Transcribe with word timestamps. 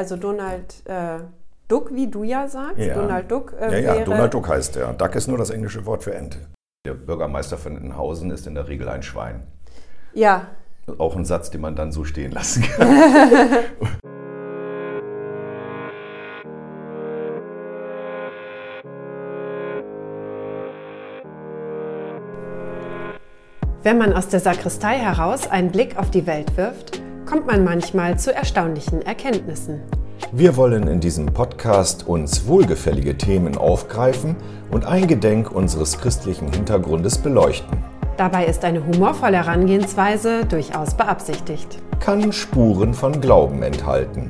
also 0.00 0.16
Donald 0.16 0.82
äh, 0.86 1.18
Duck, 1.68 1.94
wie 1.94 2.06
du 2.06 2.24
ja 2.24 2.48
sagst. 2.48 2.78
Ja. 2.78 2.94
Donald 2.94 3.30
Duck 3.30 3.54
äh, 3.60 3.82
Ja, 3.82 3.96
ja, 3.96 4.04
Donald 4.04 4.32
Duck 4.32 4.48
heißt 4.48 4.76
der. 4.76 4.94
Duck 4.94 5.14
ist 5.14 5.28
nur 5.28 5.36
das 5.36 5.50
englische 5.50 5.84
Wort 5.84 6.02
für 6.04 6.14
Ente. 6.14 6.38
Der 6.86 6.94
Bürgermeister 6.94 7.58
von 7.58 7.76
Entenhausen 7.76 8.30
ist 8.30 8.46
in 8.46 8.54
der 8.54 8.66
Regel 8.66 8.88
ein 8.88 9.02
Schwein. 9.02 9.46
Ja, 10.14 10.46
Auch 10.96 11.16
ein 11.16 11.26
Satz, 11.26 11.50
den 11.50 11.60
man 11.60 11.76
dann 11.76 11.92
so 11.92 12.04
stehen 12.04 12.32
lassen 12.32 12.62
kann. 12.76 12.88
Wenn 23.82 23.98
man 23.98 24.14
aus 24.14 24.28
der 24.28 24.40
Sakristei 24.40 24.96
heraus 24.96 25.46
einen 25.46 25.70
Blick 25.70 25.98
auf 25.98 26.10
die 26.10 26.26
Welt 26.26 26.56
wirft, 26.56 27.02
kommt 27.30 27.46
man 27.46 27.62
manchmal 27.62 28.18
zu 28.18 28.34
erstaunlichen 28.34 29.02
Erkenntnissen. 29.02 29.80
Wir 30.32 30.56
wollen 30.56 30.88
in 30.88 30.98
diesem 30.98 31.26
Podcast 31.26 32.08
uns 32.08 32.48
wohlgefällige 32.48 33.16
Themen 33.16 33.56
aufgreifen 33.56 34.34
und 34.72 34.84
eingedenk 34.84 35.52
unseres 35.52 35.98
christlichen 35.98 36.52
Hintergrundes 36.52 37.18
beleuchten. 37.18 37.78
Dabei 38.16 38.46
ist 38.46 38.64
eine 38.64 38.84
humorvolle 38.84 39.36
Herangehensweise 39.36 40.44
durchaus 40.44 40.94
beabsichtigt. 40.94 41.78
Kann 42.00 42.32
Spuren 42.32 42.94
von 42.94 43.20
Glauben 43.20 43.62
enthalten. 43.62 44.28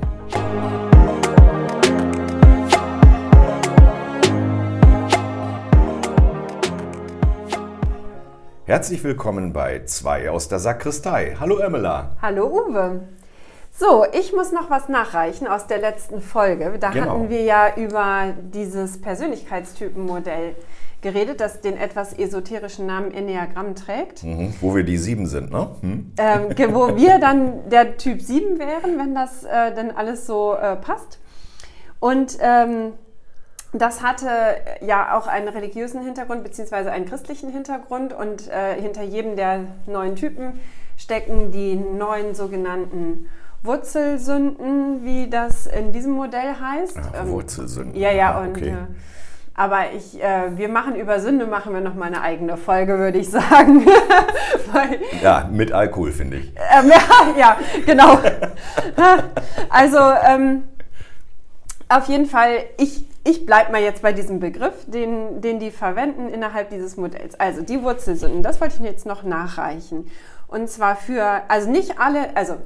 Herzlich 8.71 9.03
willkommen 9.03 9.53
bei 9.53 9.83
Zwei 9.87 10.31
aus 10.31 10.47
der 10.47 10.61
Sakristei. 10.61 11.37
Hallo 11.41 11.59
Emela. 11.59 12.13
Hallo 12.23 12.47
Uwe. 12.47 13.01
So, 13.73 14.05
ich 14.13 14.33
muss 14.33 14.53
noch 14.53 14.71
was 14.71 14.89
nachreichen 14.89 15.49
aus 15.49 15.67
der 15.67 15.79
letzten 15.79 16.21
Folge. 16.23 16.75
Da 16.79 16.91
Genau. 16.91 17.07
hatten 17.11 17.31
wir 17.31 17.43
ja 17.43 17.75
über 17.75 18.27
dieses 18.55 19.01
Persönlichkeitstypenmodell 19.01 20.55
geredet, 21.01 21.41
das 21.41 21.61
den 21.63 21.77
etwas 21.77 22.17
esoterischen 22.17 22.87
Namen 22.87 23.13
Enneagramm 23.13 23.75
trägt. 23.75 24.23
Mhm, 24.23 24.55
wo 24.61 24.77
wir 24.77 24.85
die 24.85 24.99
sieben 24.99 25.27
sind, 25.27 25.51
ne? 25.51 25.71
Hm? 25.81 26.13
ähm, 26.17 26.73
wo 26.73 26.95
wir 26.95 27.19
dann 27.19 27.69
der 27.71 27.97
Typ 27.97 28.23
7 28.23 28.61
wären, 28.61 29.01
wenn 29.01 29.17
das 29.17 29.43
äh, 29.43 29.75
dann 29.75 29.91
alles 29.91 30.29
so 30.29 30.55
äh, 30.55 30.77
passt. 30.77 31.19
Und 31.99 32.39
ähm, 32.41 32.93
das 33.73 34.03
hatte 34.03 34.29
ja 34.81 35.17
auch 35.17 35.27
einen 35.27 35.49
religiösen 35.49 36.03
Hintergrund 36.03 36.43
beziehungsweise 36.43 36.91
einen 36.91 37.07
christlichen 37.07 37.51
Hintergrund 37.53 38.13
und 38.13 38.49
äh, 38.49 38.81
hinter 38.81 39.03
jedem 39.03 39.37
der 39.37 39.61
neuen 39.87 40.17
Typen 40.17 40.59
stecken 40.97 41.51
die 41.53 41.77
neun 41.77 42.35
sogenannten 42.35 43.29
Wurzelsünden, 43.63 45.05
wie 45.05 45.29
das 45.31 45.67
in 45.67 45.93
diesem 45.93 46.13
Modell 46.13 46.55
heißt. 46.61 46.97
Ach, 46.99 47.21
Ähm, 47.23 47.31
Wurzelsünden. 47.31 47.95
ja, 47.99 48.11
ja, 48.11 48.35
Ah, 48.35 48.41
und 48.43 48.57
okay. 48.57 48.71
äh, 48.71 48.75
aber 49.55 49.93
ich, 49.95 50.23
äh, 50.23 50.57
wir 50.57 50.69
machen 50.71 50.95
über 50.97 51.21
Sünde, 51.21 51.47
machen 51.47 51.75
wir 51.75 51.81
noch 51.83 51.95
mal 51.95 52.07
eine 52.07 52.23
eigene 52.23 52.57
Folge, 52.57 52.99
würde 52.99 53.19
ich 53.19 53.29
sagen. 53.31 53.85
Weil, 54.73 55.01
Ja, 55.23 55.49
mit 55.53 55.73
Alkohol, 55.73 56.13
finde 56.13 56.39
ich. 56.39 56.53
ähm, 56.75 56.89
ja, 57.37 57.39
ja, 57.39 57.57
genau. 57.85 58.19
Also 59.69 59.99
ähm, 60.27 60.63
auf 61.89 62.07
jeden 62.09 62.27
Fall, 62.27 62.51
ich, 62.79 63.05
ich 63.25 63.45
bleibe 63.47 63.73
mal 63.73 63.83
jetzt 63.83 64.03
bei 64.03 64.13
diesem 64.13 64.41
Begriff, 64.41 64.87
den, 64.87 65.41
den 65.41 65.59
die 65.61 65.71
verwenden 65.71 66.29
innerhalb 66.29 66.71
dieses 66.71 66.97
Modells. 66.97 67.39
Also 67.39 67.63
die 67.63 67.83
Wurzelsünden, 67.83 68.43
das 68.43 68.61
wollte 68.61 68.77
ich 68.79 68.83
jetzt 68.83 69.07
noch 69.07 69.23
nachreichen. 69.23 70.07
Und 70.49 70.69
zwar 70.71 70.97
für, 70.97 71.43
also 71.49 71.71
nicht 71.71 71.99
alle, 72.01 72.35
also 72.37 72.57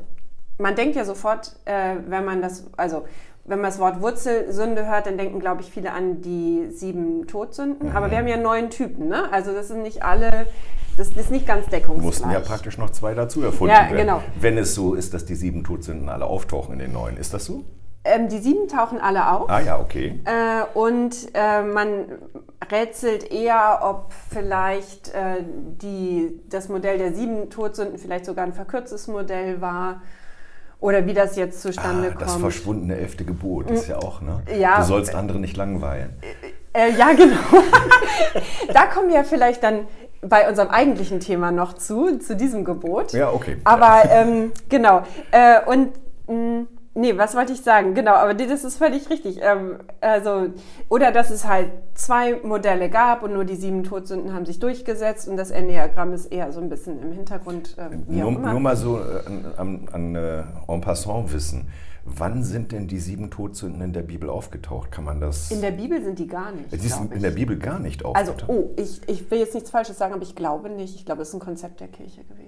man 0.59 0.77
denkt 0.77 0.97
ja 0.97 1.05
sofort, 1.05 1.57
äh, 1.65 1.97
wenn 2.07 2.25
man 2.25 2.41
das, 2.41 2.65
also 2.77 3.05
wenn 3.45 3.61
man 3.61 3.71
das 3.71 3.79
Wort 3.79 4.01
Wurzelsünde 4.01 4.87
hört, 4.87 5.07
dann 5.07 5.19
denken, 5.19 5.39
glaube 5.41 5.61
ich, 5.61 5.71
viele 5.71 5.93
an 5.93 6.23
die 6.23 6.69
sieben 6.71 7.27
Todsünden. 7.27 7.93
Aber 7.95 8.11
wir 8.11 8.17
haben 8.19 8.29
ja 8.29 8.39
neun 8.39 8.71
Typen, 8.71 9.09
ne? 9.09 9.31
Also 9.33 9.53
das 9.53 9.69
sind 9.69 9.83
nicht 9.83 10.03
alle, 10.03 10.47
das 10.97 11.09
ist 11.11 11.31
nicht 11.31 11.47
ganz 11.47 11.67
deckungsgleich. 11.67 12.05
Mussten 12.07 12.31
ja 12.31 12.41
praktisch 12.41 12.79
noch 12.79 12.91
zwei 12.91 13.13
dazu 13.13 13.43
erfunden 13.43 13.75
Ja, 13.75 13.83
werden. 13.83 13.97
genau. 13.99 14.23
Wenn 14.41 14.57
es 14.57 14.75
so 14.75 14.95
ist, 14.95 15.13
dass 15.13 15.27
die 15.27 15.35
sieben 15.35 15.63
Todsünden 15.63 16.09
alle 16.09 16.25
auftauchen 16.25 16.73
in 16.75 16.79
den 16.79 16.93
neuen. 16.93 17.19
Ist 17.19 17.35
das 17.35 17.45
so? 17.45 17.65
Ähm, 18.05 18.29
die 18.29 18.39
sieben 18.39 18.69
tauchen 18.69 19.01
alle 19.01 19.31
auf. 19.31 19.49
Ah 19.49 19.61
ja, 19.61 19.79
okay. 19.81 20.21
Äh, 20.25 20.65
und 20.79 21.15
äh, 21.33 21.63
man 21.63 22.05
rätselt 22.71 23.31
eher, 23.33 23.81
ob 23.83 24.13
vielleicht 24.31 25.09
äh, 25.15 25.43
die, 25.43 26.41
das 26.51 26.69
Modell 26.69 26.99
der 26.99 27.15
sieben 27.15 27.49
Todsünden 27.51 27.99
vielleicht 27.99 28.27
sogar 28.27 28.45
ein 28.45 28.53
verkürztes 28.53 29.09
Modell 29.09 29.61
war 29.61 30.03
oder 30.81 31.07
wie 31.07 31.15
das 31.15 31.37
jetzt 31.37 31.63
zustande 31.63 32.13
Ah, 32.15 32.19
das 32.19 32.33
kommt. 32.33 32.43
verschwundene 32.43 32.97
elfte 32.99 33.25
Gebot 33.25 33.71
ist 33.71 33.89
ja 33.89 33.97
auch, 33.97 34.21
ne? 34.21 34.43
Ja. 34.59 34.79
Du 34.81 34.85
sollst 34.85 35.15
andere 35.15 35.39
nicht 35.39 35.57
langweilen. 35.57 36.15
Äh, 36.75 36.91
ja, 36.93 37.13
genau. 37.13 37.37
da 38.75 38.87
kommen 38.87 39.09
wir 39.11 39.25
vielleicht 39.25 39.63
dann 39.63 39.87
bei 40.21 40.49
unserem 40.49 40.69
eigentlichen 40.69 41.21
Thema 41.21 41.53
noch 41.53 41.73
zu, 41.75 42.19
zu 42.19 42.37
diesem 42.37 42.65
Gebot. 42.65 43.13
Ja, 43.13 43.31
okay. 43.33 43.57
Aber 43.65 44.03
ähm, 44.11 44.53
genau. 44.69 45.05
Äh, 45.31 45.61
und 45.65 45.93
mh, 46.27 46.67
nee, 46.95 47.17
was 47.17 47.35
wollte 47.35 47.53
ich 47.53 47.61
sagen? 47.61 47.95
Genau, 47.95 48.13
aber 48.13 48.35
das 48.35 48.65
ist 48.65 48.77
völlig 48.77 49.11
richtig. 49.11 49.41
Ähm, 49.43 49.79
also, 50.01 50.49
oder 50.89 51.13
dass 51.13 51.31
es 51.31 51.47
halt 51.47 51.71
zwei 51.95 52.41
Modelle 52.43 52.91
gab 52.91 53.23
und 53.23 53.33
nur 53.33 53.45
die 53.45 53.57
sieben 53.57 53.85
Todsünden 53.85 54.33
haben 54.33 54.47
sich 54.47 54.59
durchgesetzt 54.59 55.29
und 55.29 55.37
das 55.37 55.51
Enneagramm 55.51 56.13
ist 56.13 56.27
eher 56.27 56.53
so 56.53 56.61
ein 56.61 56.69
bisschen 56.69 57.01
im 57.03 57.13
Hintergrund. 57.13 57.77
Äh, 57.79 57.91
wie 58.09 58.21
Nur, 58.21 58.33
nur 58.33 58.61
mal 58.61 58.77
so 58.77 58.99
äh, 58.99 59.23
an, 59.57 59.89
an, 59.93 60.15
äh, 60.15 60.43
en 60.69 60.81
passant 60.81 61.33
wissen. 61.33 61.69
Wann 62.07 62.43
sind 62.43 62.73
denn 62.73 62.87
die 62.87 62.99
sieben 62.99 63.31
Todsünden 63.31 63.81
in 63.81 63.95
der 63.95 64.03
Bibel 64.03 64.29
aufgetaucht? 64.29 64.93
Kann 64.93 65.05
man 65.05 65.21
das. 65.21 65.51
in 65.51 65.63
der 65.63 65.71
Bibel 65.71 66.03
sind 66.03 66.19
die 66.19 66.27
gar 66.27 66.53
nicht. 66.53 66.71
die 66.71 66.77
glaub 66.77 66.99
sind 66.99 67.15
in 67.15 67.23
der 67.23 67.31
Bibel 67.31 67.57
gar 67.59 67.79
nicht 67.79 68.05
also, 68.05 68.33
aufgetaucht. 68.33 68.51
oh, 68.51 68.71
ich, 68.77 69.01
ich 69.09 69.31
will 69.31 69.39
jetzt 69.39 69.55
nichts 69.55 69.71
Falsches 69.71 69.97
sagen, 69.97 70.13
aber 70.13 70.23
ich 70.23 70.35
glaube 70.35 70.69
nicht. 70.69 70.97
Ich 70.97 71.07
glaube, 71.07 71.23
es 71.23 71.29
ist 71.29 71.35
ein 71.35 71.41
Konzept 71.41 71.81
der 71.81 71.89
Kirche 71.89 72.23
gewesen. 72.25 72.44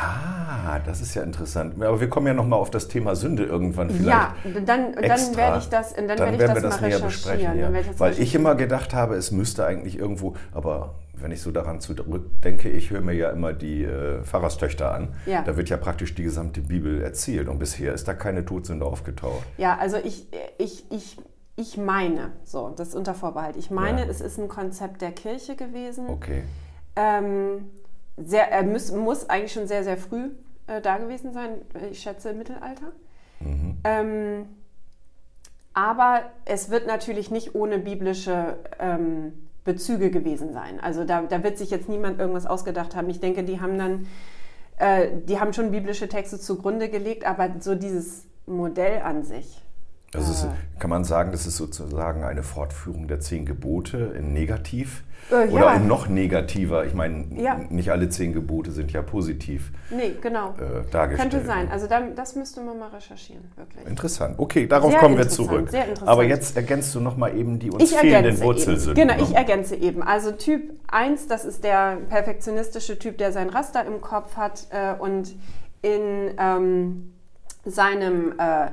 Ah, 0.00 0.78
das 0.86 1.00
ist 1.00 1.14
ja 1.14 1.22
interessant. 1.22 1.74
Aber 1.82 2.00
wir 2.00 2.08
kommen 2.08 2.26
ja 2.28 2.34
noch 2.34 2.46
mal 2.46 2.56
auf 2.56 2.70
das 2.70 2.86
Thema 2.86 3.16
Sünde 3.16 3.44
irgendwann 3.44 3.90
vielleicht. 3.90 4.06
Ja, 4.08 4.34
dann, 4.64 4.64
dann 4.64 5.36
werde 5.36 5.58
ich 5.58 5.68
das, 5.68 5.94
dann 5.94 6.06
Dann 6.06 6.18
werde 6.18 6.32
ich 6.34 6.38
werden 6.38 6.54
das, 6.54 6.62
wir 6.62 6.68
das 6.70 6.80
mal 6.80 6.86
näher 6.88 6.96
recherchieren. 6.98 7.06
besprechen. 7.08 7.58
Ja. 7.74 7.80
Ich 7.92 8.00
Weil 8.00 8.18
ich 8.20 8.34
immer 8.34 8.54
gedacht 8.54 8.94
habe, 8.94 9.16
es 9.16 9.32
müsste 9.32 9.66
eigentlich 9.66 9.98
irgendwo, 9.98 10.34
aber 10.52 10.94
wenn 11.14 11.32
ich 11.32 11.42
so 11.42 11.50
daran 11.50 11.80
zurückdenke, 11.80 12.68
ich 12.68 12.90
höre 12.90 13.00
mir 13.00 13.14
ja 13.14 13.30
immer 13.30 13.52
die 13.52 13.82
äh, 13.82 14.22
Pfarrerstöchter 14.22 14.94
an. 14.94 15.08
Ja. 15.26 15.42
Da 15.42 15.56
wird 15.56 15.68
ja 15.68 15.76
praktisch 15.76 16.14
die 16.14 16.22
gesamte 16.22 16.60
Bibel 16.60 17.02
erzählt 17.02 17.48
und 17.48 17.58
bisher 17.58 17.92
ist 17.92 18.06
da 18.06 18.14
keine 18.14 18.44
Todsünde 18.44 18.86
aufgetaucht. 18.86 19.42
Ja, 19.56 19.76
also 19.80 19.96
ich, 19.96 20.26
ich, 20.58 20.84
ich, 20.92 21.16
ich 21.56 21.76
meine, 21.76 22.30
so, 22.44 22.68
das 22.76 22.88
ist 22.88 22.94
unter 22.94 23.14
Vorbehalt. 23.14 23.56
Ich 23.56 23.72
meine, 23.72 24.02
Ja. 24.02 24.06
es 24.08 24.20
ist 24.20 24.38
ein 24.38 24.46
Konzept 24.46 25.02
der 25.02 25.10
Kirche 25.10 25.56
gewesen. 25.56 26.06
Okay. 26.08 26.44
Ähm, 26.94 27.64
sehr, 28.24 28.50
er 28.50 28.62
muss, 28.62 28.92
muss 28.92 29.28
eigentlich 29.28 29.52
schon 29.52 29.66
sehr, 29.66 29.84
sehr 29.84 29.96
früh 29.96 30.30
äh, 30.66 30.80
da 30.80 30.98
gewesen 30.98 31.32
sein, 31.32 31.62
ich 31.90 32.00
schätze 32.00 32.30
im 32.30 32.38
Mittelalter. 32.38 32.92
Mhm. 33.40 33.78
Ähm, 33.84 34.46
aber 35.74 36.22
es 36.44 36.70
wird 36.70 36.86
natürlich 36.86 37.30
nicht 37.30 37.54
ohne 37.54 37.78
biblische 37.78 38.56
ähm, 38.80 39.32
Bezüge 39.64 40.10
gewesen 40.10 40.52
sein. 40.52 40.80
Also 40.80 41.04
da, 41.04 41.22
da 41.22 41.42
wird 41.42 41.58
sich 41.58 41.70
jetzt 41.70 41.88
niemand 41.88 42.18
irgendwas 42.18 42.46
ausgedacht 42.46 42.96
haben. 42.96 43.08
Ich 43.10 43.20
denke, 43.20 43.44
die 43.44 43.60
haben 43.60 43.78
dann, 43.78 44.06
äh, 44.78 45.08
die 45.26 45.38
haben 45.38 45.52
schon 45.52 45.70
biblische 45.70 46.08
Texte 46.08 46.38
zugrunde 46.40 46.88
gelegt, 46.88 47.24
aber 47.24 47.50
so 47.60 47.74
dieses 47.74 48.24
Modell 48.46 49.02
an 49.02 49.24
sich. 49.24 49.62
Also 50.14 50.32
es, 50.32 50.44
Ah. 50.44 50.54
kann 50.78 50.88
man 50.88 51.04
sagen, 51.04 51.32
das 51.32 51.46
ist 51.46 51.56
sozusagen 51.58 52.24
eine 52.24 52.42
Fortführung 52.42 53.08
der 53.08 53.20
zehn 53.20 53.44
Gebote 53.44 54.14
in 54.18 54.32
negativ 54.32 55.04
Äh, 55.30 55.48
oder 55.48 55.66
ja. 55.66 55.74
in 55.74 55.86
noch 55.86 56.08
negativer. 56.08 56.86
Ich 56.86 56.94
meine, 56.94 57.26
Ja. 57.38 57.60
nicht 57.68 57.90
alle 57.90 58.08
zehn 58.08 58.32
Gebote 58.32 58.70
sind 58.70 58.90
ja 58.92 59.02
positiv 59.02 59.70
Nee, 59.90 60.14
genau. 60.22 60.54
äh, 60.54 60.90
dargestellt. 60.90 61.30
Könnte 61.32 61.46
sein. 61.46 61.70
Also 61.70 61.86
da, 61.86 62.00
das 62.16 62.34
müsste 62.36 62.62
man 62.62 62.78
mal 62.78 62.88
recherchieren, 62.88 63.44
wirklich. 63.56 63.86
Interessant. 63.86 64.38
Okay, 64.38 64.66
darauf 64.66 64.92
Sehr 64.92 65.00
kommen 65.00 65.18
wir 65.18 65.28
zurück. 65.28 65.68
sehr 65.68 65.82
interessant. 65.84 66.08
Aber 66.08 66.24
jetzt 66.24 66.56
ergänzt 66.56 66.94
du 66.94 67.00
noch 67.00 67.18
mal 67.18 67.36
eben 67.36 67.58
die 67.58 67.70
uns 67.70 67.82
Ich 67.82 67.94
fehlenden 67.94 68.40
Wurzelsünden. 68.40 68.94
Genau, 68.94 69.14
ne? 69.16 69.22
ich 69.28 69.34
ergänze 69.36 69.76
eben. 69.76 70.02
Also 70.02 70.32
Typ 70.32 70.72
1, 70.86 71.26
das 71.26 71.44
ist 71.44 71.62
der 71.64 71.98
perfektionistische 72.08 72.98
Typ, 72.98 73.18
der 73.18 73.30
sein 73.32 73.50
Raster 73.50 73.84
im 73.84 74.00
Kopf 74.00 74.36
hat 74.36 74.68
äh, 74.70 74.94
und 74.98 75.34
in 75.82 76.30
ähm, 76.38 77.12
seinem, 77.66 78.32
äh, 78.38 78.70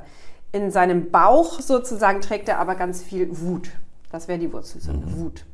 in 0.52 0.70
seinem 0.70 1.10
Bauch 1.10 1.60
sozusagen 1.60 2.20
trägt 2.20 2.48
er 2.48 2.58
aber 2.58 2.74
ganz 2.74 3.02
viel 3.02 3.28
Wut. 3.40 3.70
Das 4.10 4.28
wäre 4.28 4.38
die 4.38 4.52
Wurzelsünde, 4.52 5.06
Mhm. 5.06 5.16
Wut. 5.20 5.44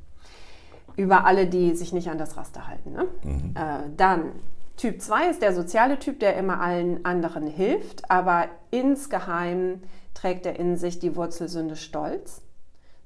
Über 0.96 1.24
alle, 1.24 1.46
die 1.46 1.74
sich 1.74 1.92
nicht 1.92 2.10
an 2.10 2.18
das 2.18 2.36
Raster 2.36 2.68
halten. 2.68 2.92
Ne? 2.92 3.06
Mhm. 3.24 3.54
Äh, 3.56 3.90
dann 3.96 4.32
Typ 4.76 5.00
2 5.00 5.28
ist 5.28 5.42
der 5.42 5.54
soziale 5.54 5.98
Typ, 5.98 6.20
der 6.20 6.36
immer 6.36 6.60
allen 6.60 7.04
anderen 7.04 7.46
hilft, 7.46 8.10
aber 8.10 8.46
insgeheim 8.70 9.82
trägt 10.14 10.46
er 10.46 10.58
in 10.58 10.76
sich 10.76 10.98
die 10.98 11.14
Wurzelsünde 11.16 11.76
Stolz. 11.76 12.42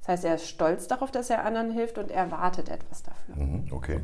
Das 0.00 0.08
heißt, 0.08 0.24
er 0.24 0.34
ist 0.36 0.46
stolz 0.48 0.86
darauf, 0.86 1.10
dass 1.10 1.30
er 1.30 1.44
anderen 1.44 1.70
hilft 1.72 1.98
und 1.98 2.10
erwartet 2.10 2.68
etwas 2.68 3.02
dafür. 3.02 3.34
Mhm, 3.44 3.68
Okay. 3.72 4.00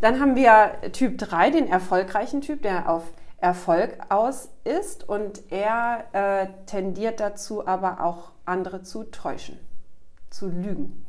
Dann 0.00 0.20
haben 0.20 0.34
wir 0.34 0.72
Typ 0.92 1.16
3, 1.18 1.50
den 1.50 1.68
erfolgreichen 1.68 2.40
Typ, 2.40 2.62
der 2.62 2.88
auf 2.90 3.04
Erfolg 3.42 3.98
aus 4.08 4.50
ist 4.62 5.08
und 5.08 5.42
er 5.50 6.04
äh, 6.12 6.46
tendiert 6.66 7.18
dazu, 7.18 7.66
aber 7.66 8.00
auch 8.04 8.30
andere 8.44 8.82
zu 8.82 9.02
täuschen, 9.02 9.58
zu 10.30 10.48
lügen. 10.48 11.04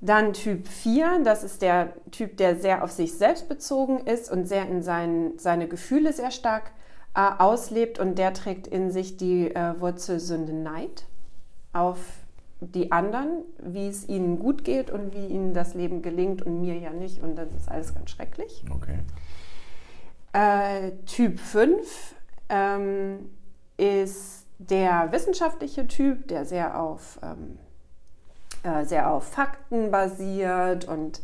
Dann 0.00 0.32
Typ 0.32 0.66
4, 0.66 1.20
das 1.22 1.44
ist 1.44 1.60
der 1.60 1.92
Typ, 2.10 2.38
der 2.38 2.56
sehr 2.56 2.82
auf 2.82 2.90
sich 2.90 3.14
selbst 3.14 3.48
bezogen 3.48 4.06
ist 4.06 4.30
und 4.30 4.46
sehr 4.46 4.66
in 4.66 4.82
seinen, 4.82 5.38
seine 5.38 5.68
Gefühle 5.68 6.14
sehr 6.14 6.30
stark 6.30 6.72
äh, 7.14 7.20
auslebt 7.38 7.98
und 7.98 8.16
der 8.16 8.32
trägt 8.32 8.66
in 8.66 8.90
sich 8.90 9.18
die 9.18 9.54
äh, 9.54 9.78
Wurzelsünde 9.78 10.54
Neid 10.54 11.04
auf 11.74 11.98
die 12.60 12.90
anderen, 12.90 13.42
wie 13.62 13.88
es 13.88 14.08
ihnen 14.08 14.38
gut 14.38 14.64
geht 14.64 14.90
und 14.90 15.14
wie 15.14 15.26
ihnen 15.26 15.52
das 15.52 15.74
Leben 15.74 16.00
gelingt 16.00 16.40
und 16.40 16.62
mir 16.62 16.78
ja 16.78 16.90
nicht 16.90 17.22
und 17.22 17.36
das 17.36 17.48
ist 17.54 17.68
alles 17.68 17.94
ganz 17.94 18.10
schrecklich. 18.10 18.64
Okay. 18.74 19.00
Äh, 20.34 20.90
typ 21.06 21.38
5 21.38 22.16
ähm, 22.48 23.30
ist 23.76 24.46
der 24.58 25.12
wissenschaftliche 25.12 25.86
Typ, 25.86 26.26
der 26.26 26.44
sehr 26.44 26.80
auf, 26.80 27.20
ähm, 27.22 27.58
äh, 28.64 28.84
sehr 28.84 29.10
auf 29.12 29.28
Fakten 29.28 29.92
basiert 29.92 30.86
und 30.86 31.20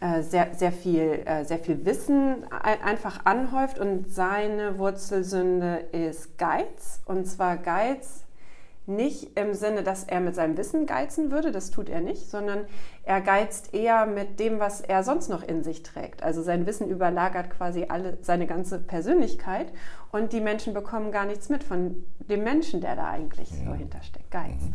äh, 0.00 0.22
sehr, 0.22 0.54
sehr, 0.54 0.72
viel, 0.72 1.22
äh, 1.26 1.44
sehr 1.44 1.58
viel 1.58 1.84
Wissen 1.84 2.50
einfach 2.50 3.26
anhäuft 3.26 3.78
und 3.78 4.14
seine 4.14 4.78
Wurzelsünde 4.78 5.84
ist 5.92 6.38
Geiz. 6.38 7.02
Und 7.04 7.26
zwar 7.26 7.58
Geiz 7.58 8.24
nicht 8.88 9.38
im 9.38 9.54
Sinne, 9.54 9.82
dass 9.82 10.04
er 10.04 10.20
mit 10.20 10.34
seinem 10.34 10.56
Wissen 10.56 10.86
geizen 10.86 11.30
würde, 11.30 11.52
das 11.52 11.70
tut 11.70 11.88
er 11.88 12.00
nicht, 12.00 12.30
sondern 12.30 12.64
er 13.04 13.20
geizt 13.20 13.74
eher 13.74 14.06
mit 14.06 14.40
dem, 14.40 14.58
was 14.58 14.80
er 14.80 15.02
sonst 15.02 15.28
noch 15.28 15.42
in 15.42 15.62
sich 15.62 15.82
trägt. 15.82 16.22
Also 16.22 16.42
sein 16.42 16.66
Wissen 16.66 16.88
überlagert 16.88 17.50
quasi 17.50 17.86
alle, 17.88 18.18
seine 18.22 18.46
ganze 18.46 18.78
Persönlichkeit 18.78 19.72
und 20.10 20.32
die 20.32 20.40
Menschen 20.40 20.74
bekommen 20.74 21.12
gar 21.12 21.26
nichts 21.26 21.48
mit 21.48 21.62
von 21.62 22.04
dem 22.18 22.42
Menschen, 22.42 22.80
der 22.80 22.96
da 22.96 23.08
eigentlich 23.08 23.50
so 23.50 23.74
hintersteckt. 23.74 24.30
Geiz. 24.30 24.62
Mhm. 24.62 24.74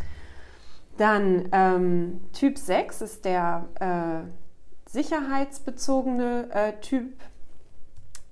Dann 0.98 1.50
ähm, 1.52 2.22
Typ 2.34 2.58
6 2.58 3.02
ist 3.02 3.26
der 3.26 3.66
äh, 3.80 4.90
sicherheitsbezogene 4.90 6.50
äh, 6.52 6.74
Typ, 6.82 7.20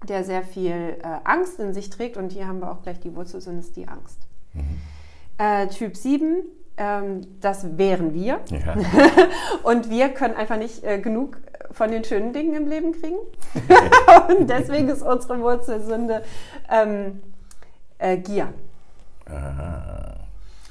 der 0.07 0.23
sehr 0.23 0.43
viel 0.43 0.97
äh, 1.01 1.19
Angst 1.23 1.59
in 1.59 1.73
sich 1.73 1.89
trägt 1.89 2.17
und 2.17 2.31
hier 2.31 2.47
haben 2.47 2.59
wir 2.59 2.71
auch 2.71 2.83
gleich 2.83 2.99
die 2.99 3.15
Wurzel, 3.15 3.41
sind 3.41 3.57
es 3.57 3.71
die 3.71 3.87
Angst. 3.87 4.27
Mhm. 4.53 4.79
Äh, 5.41 5.69
typ 5.69 5.97
7, 5.97 6.43
ähm, 6.77 7.21
das 7.39 7.75
wären 7.75 8.13
wir. 8.13 8.41
Ja. 8.49 8.75
und 9.63 9.89
wir 9.89 10.09
können 10.09 10.35
einfach 10.35 10.57
nicht 10.57 10.83
äh, 10.83 10.99
genug 10.99 11.37
von 11.71 11.89
den 11.89 12.03
schönen 12.03 12.31
Dingen 12.31 12.53
im 12.53 12.67
Leben 12.67 12.91
kriegen. 12.91 13.17
und 14.37 14.47
deswegen 14.47 14.87
ist 14.89 15.01
unsere 15.01 15.41
Wurzelsünde 15.41 16.21
ähm, 16.69 17.23
äh, 17.97 18.17
Gier. 18.17 18.53
Aha. 19.25 20.17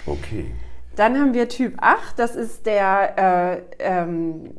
Okay. 0.07 0.53
Dann 0.95 1.19
haben 1.19 1.35
wir 1.35 1.49
Typ 1.49 1.75
8, 1.81 2.17
das 2.17 2.37
ist 2.37 2.65
der 2.65 3.19
äh, 3.19 3.63
ähm, 3.81 4.55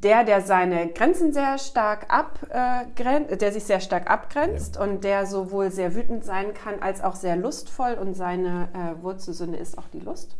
der, 0.00 0.24
der 0.24 0.40
seine 0.40 0.88
Grenzen 0.88 1.32
sehr 1.32 1.58
stark 1.58 2.06
abgrenzt, 2.08 3.30
äh, 3.32 3.36
der 3.36 3.52
sich 3.52 3.64
sehr 3.64 3.80
stark 3.80 4.10
abgrenzt 4.10 4.76
ja. 4.76 4.82
und 4.82 5.04
der 5.04 5.26
sowohl 5.26 5.70
sehr 5.70 5.94
wütend 5.94 6.24
sein 6.24 6.54
kann 6.54 6.80
als 6.80 7.02
auch 7.02 7.14
sehr 7.14 7.36
lustvoll 7.36 7.94
und 7.94 8.14
seine 8.14 8.68
äh, 8.72 9.02
Wurzelsünde 9.02 9.58
ist 9.58 9.76
auch 9.76 9.88
die 9.88 10.00
Lust. 10.00 10.36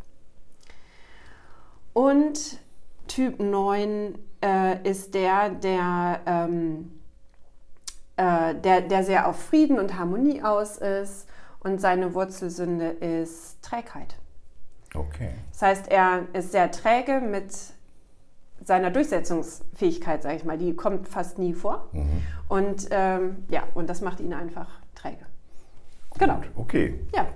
Und 1.92 2.58
Typ 3.08 3.40
9 3.40 4.18
äh, 4.42 4.88
ist 4.88 5.14
der, 5.14 5.50
der, 5.50 6.20
ähm, 6.24 7.00
äh, 8.16 8.54
der, 8.54 8.80
der 8.80 9.04
sehr 9.04 9.28
auf 9.28 9.38
Frieden 9.38 9.78
und 9.78 9.98
Harmonie 9.98 10.42
aus 10.42 10.78
ist 10.78 11.28
und 11.60 11.80
seine 11.80 12.14
Wurzelsünde 12.14 12.88
ist 12.88 13.62
Trägheit. 13.62 14.16
Okay. 14.94 15.30
Das 15.50 15.62
heißt, 15.62 15.88
er 15.88 16.26
ist 16.32 16.52
sehr 16.52 16.70
träge 16.70 17.20
mit 17.20 17.52
seiner 18.64 18.90
Durchsetzungsfähigkeit, 18.90 20.22
sage 20.22 20.36
ich 20.36 20.44
mal, 20.44 20.58
die 20.58 20.74
kommt 20.74 21.08
fast 21.08 21.38
nie 21.38 21.54
vor. 21.54 21.88
Mhm. 21.92 22.22
Und 22.48 22.88
ähm, 22.90 23.44
ja, 23.48 23.62
und 23.74 23.88
das 23.88 24.00
macht 24.00 24.20
ihn 24.20 24.32
einfach 24.32 24.68
träge. 24.94 25.24
Gut, 26.10 26.18
genau. 26.20 26.40
Okay. 26.56 27.00
Ja. 27.14 27.26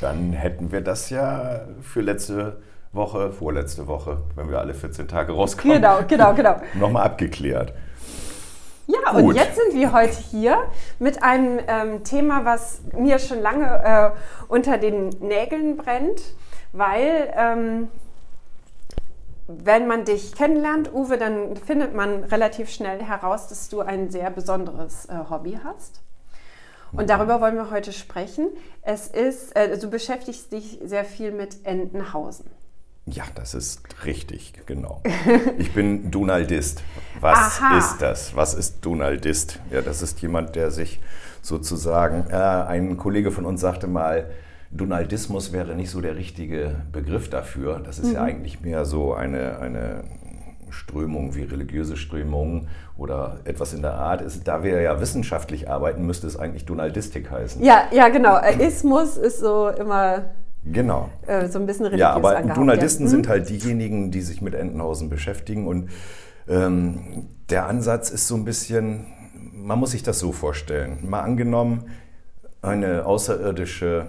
Dann 0.00 0.32
hätten 0.32 0.72
wir 0.72 0.80
das 0.80 1.10
ja 1.10 1.66
für 1.80 2.00
letzte 2.00 2.60
Woche, 2.92 3.32
vorletzte 3.32 3.86
Woche, 3.86 4.18
wenn 4.34 4.50
wir 4.50 4.58
alle 4.58 4.74
14 4.74 5.08
Tage 5.08 5.32
rauskommen. 5.32 5.76
Genau, 5.76 6.00
genau, 6.06 6.34
genau. 6.34 6.60
Nochmal 6.74 7.04
abgeklärt. 7.04 7.72
Ja, 8.86 9.12
Gut. 9.12 9.22
und 9.22 9.34
jetzt 9.36 9.56
sind 9.56 9.74
wir 9.74 9.92
heute 9.92 10.16
hier 10.30 10.58
mit 10.98 11.22
einem 11.22 11.58
ähm, 11.66 12.04
Thema, 12.04 12.44
was 12.44 12.82
mir 12.96 13.18
schon 13.18 13.40
lange 13.40 13.64
äh, 13.64 14.10
unter 14.48 14.76
den 14.76 15.08
Nägeln 15.20 15.76
brennt, 15.76 16.20
weil 16.72 17.32
ähm, 17.34 17.88
wenn 19.46 19.86
man 19.86 20.04
dich 20.04 20.34
kennenlernt, 20.34 20.92
Uwe, 20.92 21.18
dann 21.18 21.56
findet 21.56 21.94
man 21.94 22.24
relativ 22.24 22.70
schnell 22.70 23.02
heraus, 23.02 23.48
dass 23.48 23.68
du 23.68 23.80
ein 23.80 24.10
sehr 24.10 24.30
besonderes 24.30 25.06
äh, 25.06 25.18
Hobby 25.28 25.58
hast. 25.62 26.00
Und 26.92 27.10
darüber 27.10 27.40
wollen 27.40 27.56
wir 27.56 27.70
heute 27.70 27.92
sprechen. 27.92 28.50
Es 28.82 29.08
ist, 29.08 29.56
äh, 29.56 29.76
du 29.78 29.90
beschäftigst 29.90 30.52
dich 30.52 30.78
sehr 30.84 31.04
viel 31.04 31.32
mit 31.32 31.66
Entenhausen. 31.66 32.46
Ja, 33.06 33.24
das 33.34 33.54
ist 33.54 34.06
richtig, 34.06 34.54
genau. 34.66 35.02
Ich 35.58 35.74
bin 35.74 36.10
Donaldist. 36.10 36.82
Was 37.20 37.60
Aha. 37.60 37.78
ist 37.78 37.98
das? 37.98 38.34
Was 38.34 38.54
ist 38.54 38.80
Donaldist? 38.80 39.60
Ja, 39.70 39.82
das 39.82 40.02
ist 40.02 40.22
jemand, 40.22 40.56
der 40.56 40.70
sich 40.70 41.00
sozusagen, 41.42 42.30
äh, 42.30 42.34
ein 42.34 42.96
Kollege 42.96 43.30
von 43.30 43.44
uns 43.44 43.60
sagte 43.60 43.88
mal, 43.88 44.30
Donaldismus 44.74 45.52
wäre 45.52 45.74
nicht 45.76 45.90
so 45.90 46.00
der 46.00 46.16
richtige 46.16 46.76
Begriff 46.92 47.30
dafür. 47.30 47.80
Das 47.84 47.98
ist 47.98 48.08
mhm. 48.08 48.14
ja 48.14 48.22
eigentlich 48.22 48.60
mehr 48.60 48.84
so 48.84 49.14
eine, 49.14 49.58
eine 49.60 50.02
Strömung 50.70 51.36
wie 51.36 51.42
religiöse 51.42 51.96
Strömungen 51.96 52.68
oder 52.96 53.38
etwas 53.44 53.72
in 53.72 53.82
der 53.82 53.94
Art. 53.94 54.20
Ist, 54.20 54.46
da 54.48 54.64
wir 54.64 54.80
ja 54.80 55.00
wissenschaftlich 55.00 55.70
arbeiten, 55.70 56.04
müsste 56.04 56.26
es 56.26 56.36
eigentlich 56.36 56.64
Donaldistik 56.64 57.30
heißen. 57.30 57.62
Ja, 57.62 57.84
ja, 57.92 58.08
genau. 58.08 58.36
Ismus 58.58 59.16
ist 59.16 59.38
so 59.38 59.68
immer 59.68 60.24
Genau. 60.66 61.10
Äh, 61.26 61.48
so 61.48 61.58
ein 61.58 61.66
bisschen 61.66 61.84
religiös 61.84 62.00
Ja, 62.00 62.14
aber 62.14 62.36
angehabt, 62.36 62.58
Donaldisten 62.58 63.06
ja. 63.06 63.10
sind 63.10 63.26
mhm. 63.26 63.30
halt 63.30 63.48
diejenigen, 63.48 64.10
die 64.10 64.22
sich 64.22 64.40
mit 64.40 64.54
Entenhausen 64.54 65.10
beschäftigen. 65.10 65.66
Und 65.66 65.90
ähm, 66.48 67.28
der 67.50 67.66
Ansatz 67.66 68.10
ist 68.10 68.26
so 68.26 68.34
ein 68.34 68.44
bisschen, 68.44 69.06
man 69.52 69.78
muss 69.78 69.90
sich 69.90 70.02
das 70.02 70.18
so 70.18 70.32
vorstellen. 70.32 70.98
Mal 71.02 71.20
angenommen, 71.20 71.84
eine 72.62 73.04
außerirdische 73.04 74.06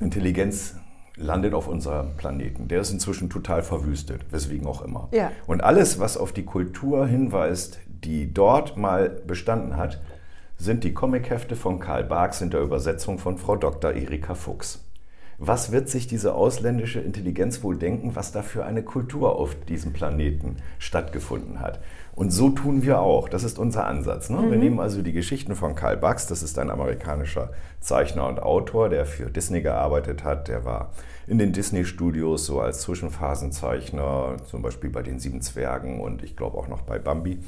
Intelligenz 0.00 0.76
landet 1.16 1.54
auf 1.54 1.66
unserem 1.66 2.16
Planeten. 2.16 2.68
Der 2.68 2.80
ist 2.80 2.90
inzwischen 2.90 3.30
total 3.30 3.62
verwüstet, 3.62 4.26
weswegen 4.30 4.66
auch 4.66 4.82
immer. 4.82 5.08
Ja. 5.12 5.32
Und 5.46 5.62
alles, 5.64 5.98
was 5.98 6.16
auf 6.16 6.32
die 6.32 6.44
Kultur 6.44 7.06
hinweist, 7.06 7.78
die 7.86 8.32
dort 8.32 8.76
mal 8.76 9.08
bestanden 9.08 9.76
hat, 9.76 10.00
sind 10.58 10.84
die 10.84 10.94
Comichefte 10.94 11.56
von 11.56 11.80
Karl 11.80 12.04
Barks 12.04 12.40
in 12.40 12.50
der 12.50 12.60
Übersetzung 12.60 13.18
von 13.18 13.38
Frau 13.38 13.56
Dr. 13.56 13.92
Erika 13.92 14.34
Fuchs. 14.34 14.82
Was 15.38 15.70
wird 15.70 15.90
sich 15.90 16.06
diese 16.06 16.34
ausländische 16.34 17.00
Intelligenz 17.00 17.62
wohl 17.62 17.76
denken, 17.76 18.16
was 18.16 18.32
da 18.32 18.42
für 18.42 18.64
eine 18.64 18.82
Kultur 18.82 19.36
auf 19.36 19.54
diesem 19.66 19.92
Planeten 19.92 20.56
stattgefunden 20.78 21.60
hat? 21.60 21.80
Und 22.16 22.30
so 22.30 22.48
tun 22.48 22.82
wir 22.82 22.98
auch. 23.00 23.28
Das 23.28 23.44
ist 23.44 23.58
unser 23.58 23.86
Ansatz. 23.86 24.30
Ne? 24.30 24.38
Mhm. 24.38 24.50
Wir 24.50 24.58
nehmen 24.58 24.80
also 24.80 25.02
die 25.02 25.12
Geschichten 25.12 25.54
von 25.54 25.74
Karl 25.74 25.98
Barks, 25.98 26.26
das 26.26 26.42
ist 26.42 26.58
ein 26.58 26.70
amerikanischer 26.70 27.50
Zeichner 27.80 28.26
und 28.26 28.40
Autor, 28.42 28.88
der 28.88 29.04
für 29.04 29.30
Disney 29.30 29.60
gearbeitet 29.60 30.24
hat. 30.24 30.48
Der 30.48 30.64
war 30.64 30.92
in 31.26 31.36
den 31.36 31.52
Disney-Studios 31.52 32.46
so 32.46 32.60
als 32.60 32.80
Zwischenphasenzeichner, 32.80 34.38
zum 34.46 34.62
Beispiel 34.62 34.88
bei 34.88 35.02
den 35.02 35.18
Sieben 35.18 35.42
Zwergen 35.42 36.00
und 36.00 36.22
ich 36.22 36.36
glaube 36.36 36.56
auch 36.56 36.68
noch 36.68 36.82
bei 36.82 36.98
Bambi. 36.98 37.38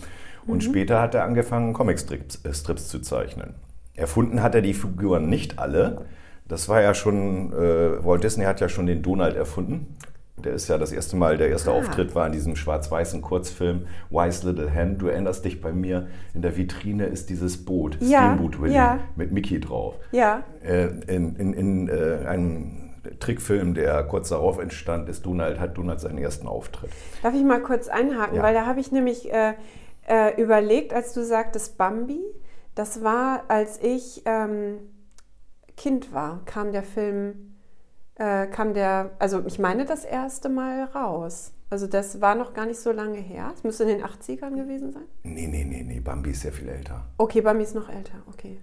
Und 0.47 0.59
mhm. 0.59 0.61
später 0.69 1.01
hat 1.01 1.15
er 1.15 1.25
angefangen, 1.25 1.73
Comicstrips 1.73 2.45
äh, 2.45 2.53
Strips 2.53 2.89
zu 2.89 3.01
zeichnen. 3.01 3.55
Erfunden 3.95 4.43
hat 4.43 4.55
er 4.55 4.61
die 4.61 4.75
Figuren 4.75 5.31
nicht 5.31 5.59
alle. 5.59 6.03
Das 6.47 6.69
war 6.69 6.83
ja 6.83 6.93
schon, 6.93 7.55
äh, 7.55 8.05
Walt 8.05 8.23
Disney 8.23 8.45
hat 8.45 8.61
ja 8.61 8.69
schon 8.69 8.87
den 8.87 9.01
Donald 9.01 9.35
erfunden. 9.35 9.97
Der 10.45 10.55
ist 10.55 10.69
ja 10.69 10.79
das 10.79 10.93
erste 10.93 11.17
Mal, 11.17 11.37
der 11.37 11.49
erste 11.49 11.71
ah. 11.71 11.75
Auftritt 11.75 12.15
war 12.15 12.27
in 12.27 12.33
diesem 12.33 12.57
schwarz-weißen 12.57 13.23
Kurzfilm 13.23 13.87
Wise 14.11 14.49
Little 14.49 14.71
Hen. 14.71 14.99
Du 14.99 15.09
erinnerst 15.09 15.45
dich 15.45 15.61
bei 15.61 15.73
mir, 15.73 16.09
in 16.35 16.43
der 16.43 16.57
Vitrine 16.57 17.07
ist 17.07 17.31
dieses 17.31 17.65
Boot, 17.65 17.99
ja, 18.01 18.21
Steamboat 18.21 18.61
Willie, 18.61 18.75
ja. 18.75 19.01
mit 19.17 19.33
Mickey 19.33 19.61
drauf. 19.61 19.97
Ja. 20.13 20.43
Äh, 20.63 20.89
in, 21.07 21.37
in, 21.37 21.53
in 21.53 21.89
äh, 21.89 22.27
einem 22.27 22.91
Trickfilm, 23.21 23.75
der 23.75 24.05
kurz 24.05 24.29
darauf 24.29 24.59
entstand, 24.59 25.09
ist 25.09 25.25
Donald, 25.25 25.61
hat 25.61 25.79
Donald 25.79 26.01
seinen 26.01 26.19
ersten 26.19 26.47
Auftritt. 26.47 26.91
Darf 27.23 27.35
ich 27.35 27.45
mal 27.45 27.61
kurz 27.61 27.89
einhaken, 27.89 28.37
ja. 28.37 28.43
weil 28.43 28.55
da 28.55 28.67
habe 28.67 28.81
ich 28.81 28.93
nämlich 28.93 29.33
äh, 29.33 29.55
äh, 30.07 30.41
überlegt, 30.41 30.93
als 30.93 31.13
du 31.13 31.25
sagtest 31.25 31.79
Bambi, 31.79 32.21
das 32.75 33.03
war, 33.03 33.45
als 33.49 33.81
ich 33.83 34.23
ähm, 34.25 34.79
Kind 35.77 36.13
war, 36.13 36.43
kam 36.45 36.73
der 36.73 36.83
Film 36.83 37.48
äh, 38.19 38.47
kam 38.47 38.75
der, 38.75 39.11
also 39.19 39.43
ich 39.47 39.59
meine 39.59 39.85
das 39.85 40.05
erste 40.05 40.49
Mal 40.49 40.85
raus. 40.85 41.53
Also 41.71 41.87
das 41.87 42.21
war 42.21 42.35
noch 42.35 42.55
gar 42.55 42.67
nicht 42.67 42.81
so 42.81 42.93
lange 42.93 43.19
her. 43.19 43.53
Es 43.55 43.63
müsste 43.63 43.85
in 43.85 43.91
den 43.91 44.03
80ern 44.03 44.57
gewesen 44.57 44.93
sein. 44.93 45.03
Nee, 45.23 45.47
nee, 45.47 45.65
nee, 45.65 45.83
nee, 45.87 46.01
Bambi 46.01 46.31
ist 46.31 46.41
sehr 46.41 46.53
viel 46.53 46.69
älter. 46.69 47.05
Okay, 47.19 47.43
Bambi 47.43 47.63
ist 47.63 47.75
noch 47.75 47.89
älter, 47.91 48.15
okay. 48.27 48.59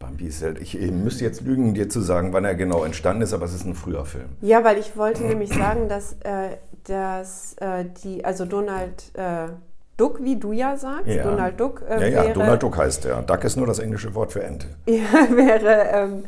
Bambi 0.00 0.26
ist 0.26 0.42
älter. 0.42 0.60
Ich, 0.60 0.76
ich 0.76 0.90
müsste 0.90 1.24
jetzt 1.24 1.42
lügen, 1.42 1.74
dir 1.74 1.88
zu 1.88 2.00
sagen, 2.00 2.32
wann 2.32 2.44
er 2.44 2.54
genau 2.56 2.84
entstanden 2.84 3.22
ist, 3.22 3.32
aber 3.32 3.44
es 3.44 3.54
ist 3.54 3.66
ein 3.66 3.74
früher 3.74 4.04
Film. 4.04 4.30
Ja, 4.40 4.64
weil 4.64 4.78
ich 4.78 4.96
wollte 4.96 5.22
nämlich 5.22 5.50
sagen, 5.54 5.88
dass, 5.88 6.14
äh, 6.24 6.56
dass 6.84 7.54
äh, 7.58 7.84
die, 8.02 8.24
also 8.24 8.44
Donald 8.46 9.12
äh, 9.14 9.48
Duck, 9.96 10.24
wie 10.24 10.36
du 10.36 10.52
ja 10.52 10.76
sagst, 10.76 11.06
Ja. 11.06 11.22
Donald 11.22 11.60
Duck 11.60 11.84
äh, 11.88 12.00
Ja, 12.00 12.06
ja, 12.06 12.22
wäre, 12.24 12.32
Donald 12.32 12.62
Duck 12.62 12.78
heißt 12.78 13.04
er. 13.04 13.22
Duck 13.22 13.44
ist 13.44 13.56
nur 13.56 13.66
das 13.66 13.78
englische 13.78 14.14
Wort 14.14 14.32
für 14.32 14.42
Ente. 14.42 14.66
Ja, 14.86 15.28
wäre, 15.30 15.88
ähm, 15.92 16.24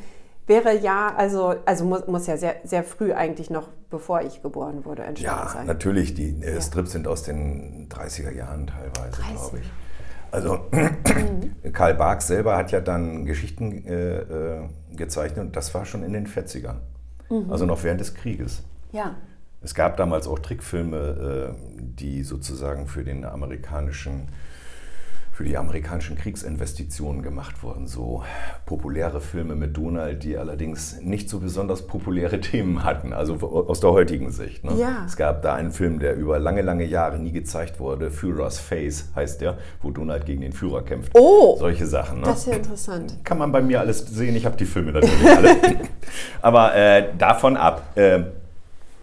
wäre 0.46 0.76
ja, 0.78 1.14
also, 1.16 1.54
also 1.66 1.84
muss, 1.84 2.06
muss 2.06 2.26
ja 2.26 2.36
sehr, 2.36 2.56
sehr 2.64 2.84
früh 2.84 3.12
eigentlich 3.12 3.50
noch, 3.50 3.68
bevor 3.90 4.22
ich 4.22 4.42
geboren 4.42 4.84
wurde, 4.84 5.02
entstanden 5.04 5.42
Ja, 5.46 5.48
sein. 5.52 5.66
natürlich. 5.66 6.14
Die 6.14 6.30
äh, 6.42 6.54
Ja. 6.54 6.60
Strips 6.60 6.92
sind 6.92 7.06
aus 7.08 7.22
den 7.22 7.88
30er 7.88 8.32
Jahren 8.32 8.66
teilweise, 8.66 9.20
30er. 9.22 9.32
glaube 9.32 9.58
ich. 9.60 9.70
Also 10.30 10.60
Karl 11.72 11.94
Barks 11.94 12.26
selber 12.26 12.56
hat 12.56 12.72
ja 12.72 12.80
dann 12.80 13.24
Geschichten 13.26 13.84
äh, 13.86 14.18
äh, 14.20 14.68
gezeichnet 14.96 15.46
und 15.46 15.56
das 15.56 15.74
war 15.74 15.84
schon 15.84 16.02
in 16.02 16.12
den 16.12 16.26
40ern. 16.26 16.76
Also 17.48 17.64
noch 17.64 17.82
während 17.82 17.98
des 18.00 18.14
Krieges. 18.14 18.62
Ja. 18.92 19.14
Es 19.62 19.74
gab 19.74 19.96
damals 19.96 20.26
auch 20.26 20.38
Trickfilme, 20.38 21.54
äh, 21.54 21.54
die 21.80 22.24
sozusagen 22.24 22.86
für 22.88 23.04
den 23.04 23.24
amerikanischen, 23.24 24.28
für 25.42 25.48
die 25.48 25.56
amerikanischen 25.56 26.16
Kriegsinvestitionen 26.16 27.20
gemacht 27.20 27.64
wurden. 27.64 27.88
So 27.88 28.22
populäre 28.64 29.20
Filme 29.20 29.56
mit 29.56 29.76
Donald, 29.76 30.22
die 30.22 30.36
allerdings 30.36 31.00
nicht 31.00 31.28
so 31.28 31.40
besonders 31.40 31.88
populäre 31.88 32.40
Themen 32.40 32.84
hatten, 32.84 33.12
also 33.12 33.34
aus 33.40 33.80
der 33.80 33.90
heutigen 33.90 34.30
Sicht. 34.30 34.62
Ne? 34.62 34.74
Ja. 34.78 35.02
Es 35.04 35.16
gab 35.16 35.42
da 35.42 35.56
einen 35.56 35.72
Film, 35.72 35.98
der 35.98 36.14
über 36.14 36.38
lange, 36.38 36.62
lange 36.62 36.84
Jahre 36.84 37.18
nie 37.18 37.32
gezeigt 37.32 37.80
wurde. 37.80 38.12
Führer's 38.12 38.60
Face 38.60 39.06
heißt 39.16 39.40
der, 39.40 39.58
wo 39.82 39.90
Donald 39.90 40.26
gegen 40.26 40.42
den 40.42 40.52
Führer 40.52 40.82
kämpft. 40.84 41.10
Oh! 41.14 41.56
Solche 41.58 41.86
Sachen. 41.86 42.20
Ne? 42.20 42.26
Das 42.26 42.38
ist 42.38 42.46
ja 42.46 42.52
interessant. 42.52 43.16
Kann 43.24 43.38
man 43.38 43.50
bei 43.50 43.62
mir 43.62 43.80
alles 43.80 44.06
sehen. 44.06 44.36
Ich 44.36 44.46
habe 44.46 44.56
die 44.56 44.64
Filme 44.64 44.92
natürlich 44.92 45.28
alle. 45.28 45.56
Aber 46.40 46.76
äh, 46.76 47.08
davon 47.18 47.56
ab. 47.56 47.96
Äh, 47.96 48.26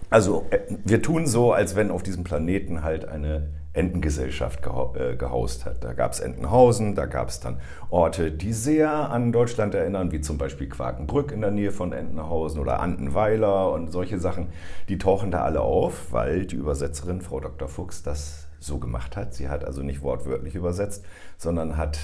also 0.09 0.45
äh, 0.51 0.59
wir 0.85 1.01
tun 1.01 1.27
so, 1.27 1.51
als 1.51 1.75
wenn 1.75 1.91
auf 1.91 2.01
diesem 2.01 2.23
Planeten 2.23 2.81
halt 2.81 3.05
eine 3.05 3.49
Entengesellschaft 3.79 4.59
äh, 4.65 5.15
gehaust 5.15 5.65
hat. 5.65 5.83
Da 5.83 5.93
gab 5.93 6.11
es 6.11 6.19
Entenhausen, 6.19 6.95
da 6.95 7.05
gab 7.05 7.29
es 7.29 7.39
dann 7.39 7.59
Orte, 7.89 8.31
die 8.31 8.51
sehr 8.51 8.91
an 9.09 9.31
Deutschland 9.31 9.73
erinnern, 9.73 10.11
wie 10.11 10.19
zum 10.19 10.37
Beispiel 10.37 10.67
Quakenbrück 10.67 11.31
in 11.31 11.39
der 11.39 11.51
Nähe 11.51 11.71
von 11.71 11.93
Entenhausen 11.93 12.59
oder 12.59 12.81
Antenweiler 12.81 13.71
und 13.71 13.89
solche 13.91 14.19
Sachen. 14.19 14.49
Die 14.89 14.97
tauchen 14.97 15.31
da 15.31 15.43
alle 15.43 15.61
auf, 15.61 16.11
weil 16.11 16.45
die 16.45 16.57
Übersetzerin, 16.57 17.21
Frau 17.21 17.39
Dr. 17.39 17.69
Fuchs, 17.69 18.03
das 18.03 18.47
so 18.59 18.77
gemacht 18.77 19.15
hat. 19.15 19.33
Sie 19.33 19.47
hat 19.47 19.63
also 19.63 19.81
nicht 19.81 20.01
wortwörtlich 20.01 20.55
übersetzt, 20.55 21.05
sondern 21.37 21.77
hat 21.77 21.97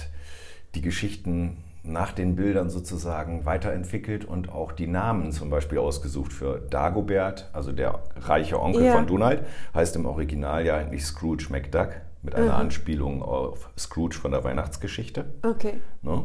die 0.75 0.81
Geschichten 0.81 1.57
nach 1.87 2.11
den 2.11 2.35
Bildern 2.35 2.69
sozusagen 2.69 3.45
weiterentwickelt 3.45 4.25
und 4.25 4.49
auch 4.49 4.71
die 4.71 4.87
Namen 4.87 5.31
zum 5.31 5.49
Beispiel 5.49 5.77
ausgesucht 5.77 6.33
für 6.33 6.59
Dagobert, 6.69 7.49
also 7.53 7.71
der 7.71 7.99
reiche 8.21 8.61
Onkel 8.61 8.85
Ja. 8.85 8.93
von 8.93 9.07
Donald, 9.07 9.45
heißt 9.73 9.95
im 9.95 10.05
Original 10.05 10.65
ja 10.65 10.77
eigentlich 10.77 11.05
Scrooge 11.05 11.47
McDuck, 11.49 11.89
mit 12.23 12.33
einer 12.33 12.55
Anspielung 12.55 13.21
auf 13.21 13.69
Scrooge 13.77 14.15
von 14.15 14.31
der 14.31 14.43
Weihnachtsgeschichte. 14.43 15.25
Okay. 15.43 15.73
Ne? 16.01 16.23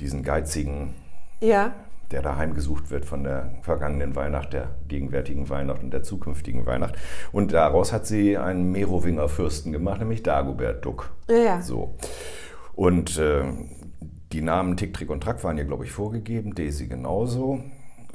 Diesen 0.00 0.24
geizigen, 0.24 0.94
Ja. 1.40 1.72
der 2.10 2.22
daheim 2.22 2.54
gesucht 2.54 2.90
wird 2.90 3.04
von 3.04 3.22
der 3.22 3.52
vergangenen 3.62 4.16
Weihnacht, 4.16 4.52
der 4.52 4.70
gegenwärtigen 4.88 5.48
Weihnacht 5.48 5.82
und 5.82 5.92
der 5.92 6.02
zukünftigen 6.02 6.66
Weihnacht. 6.66 6.96
Und 7.30 7.52
daraus 7.52 7.92
hat 7.92 8.06
sie 8.06 8.36
einen 8.36 8.72
Merowinger 8.72 9.28
Fürsten 9.28 9.70
gemacht, 9.70 10.00
nämlich 10.00 10.22
Dagobert 10.24 10.84
Duck. 10.84 11.10
Ja, 11.28 11.36
ja. 11.36 11.62
So. 11.62 11.94
Und 12.74 13.18
äh, 13.18 13.42
die 14.32 14.42
Namen 14.42 14.76
Tick, 14.76 14.94
Trick 14.94 15.10
und 15.10 15.22
Track 15.22 15.42
waren 15.44 15.56
ja, 15.58 15.64
glaube 15.64 15.84
ich, 15.84 15.90
vorgegeben. 15.90 16.54
Daisy 16.54 16.86
genauso. 16.86 17.60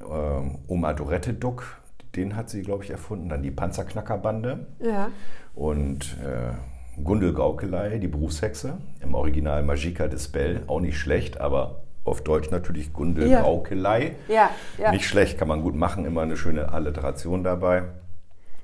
Ähm, 0.10 0.60
Oma 0.68 0.94
Dorette 0.94 1.34
Duck, 1.34 1.82
den 2.16 2.36
hat 2.36 2.50
sie, 2.50 2.62
glaube 2.62 2.84
ich, 2.84 2.90
erfunden. 2.92 3.30
Dann 3.30 3.42
die 3.42 3.52
Panzerknackerbande 3.52 4.68
Ja. 4.80 5.10
und 5.56 6.18
äh, 6.24 7.02
Gundel 7.04 7.34
Gaukelei, 7.34 7.98
die 7.98 8.08
Berufshexe. 8.08 8.78
Im 9.02 9.16
Original 9.16 9.64
Magica 9.64 10.08
Dispel, 10.08 10.62
auch 10.68 10.80
nicht 10.80 10.98
schlecht, 10.98 11.42
aber 11.42 11.82
auf 12.06 12.22
Deutsch 12.22 12.52
natürlich 12.52 12.94
Gundel 12.94 13.28
Ja. 13.30 13.42
Gaukelei. 13.42 14.16
Ja. 14.28 14.52
ja. 14.78 14.92
Nicht 14.92 15.06
schlecht, 15.06 15.38
kann 15.40 15.48
man 15.48 15.62
gut 15.62 15.76
machen, 15.76 16.06
immer 16.06 16.22
eine 16.22 16.38
schöne 16.38 16.72
Alliteration 16.72 17.44
dabei. 17.44 17.84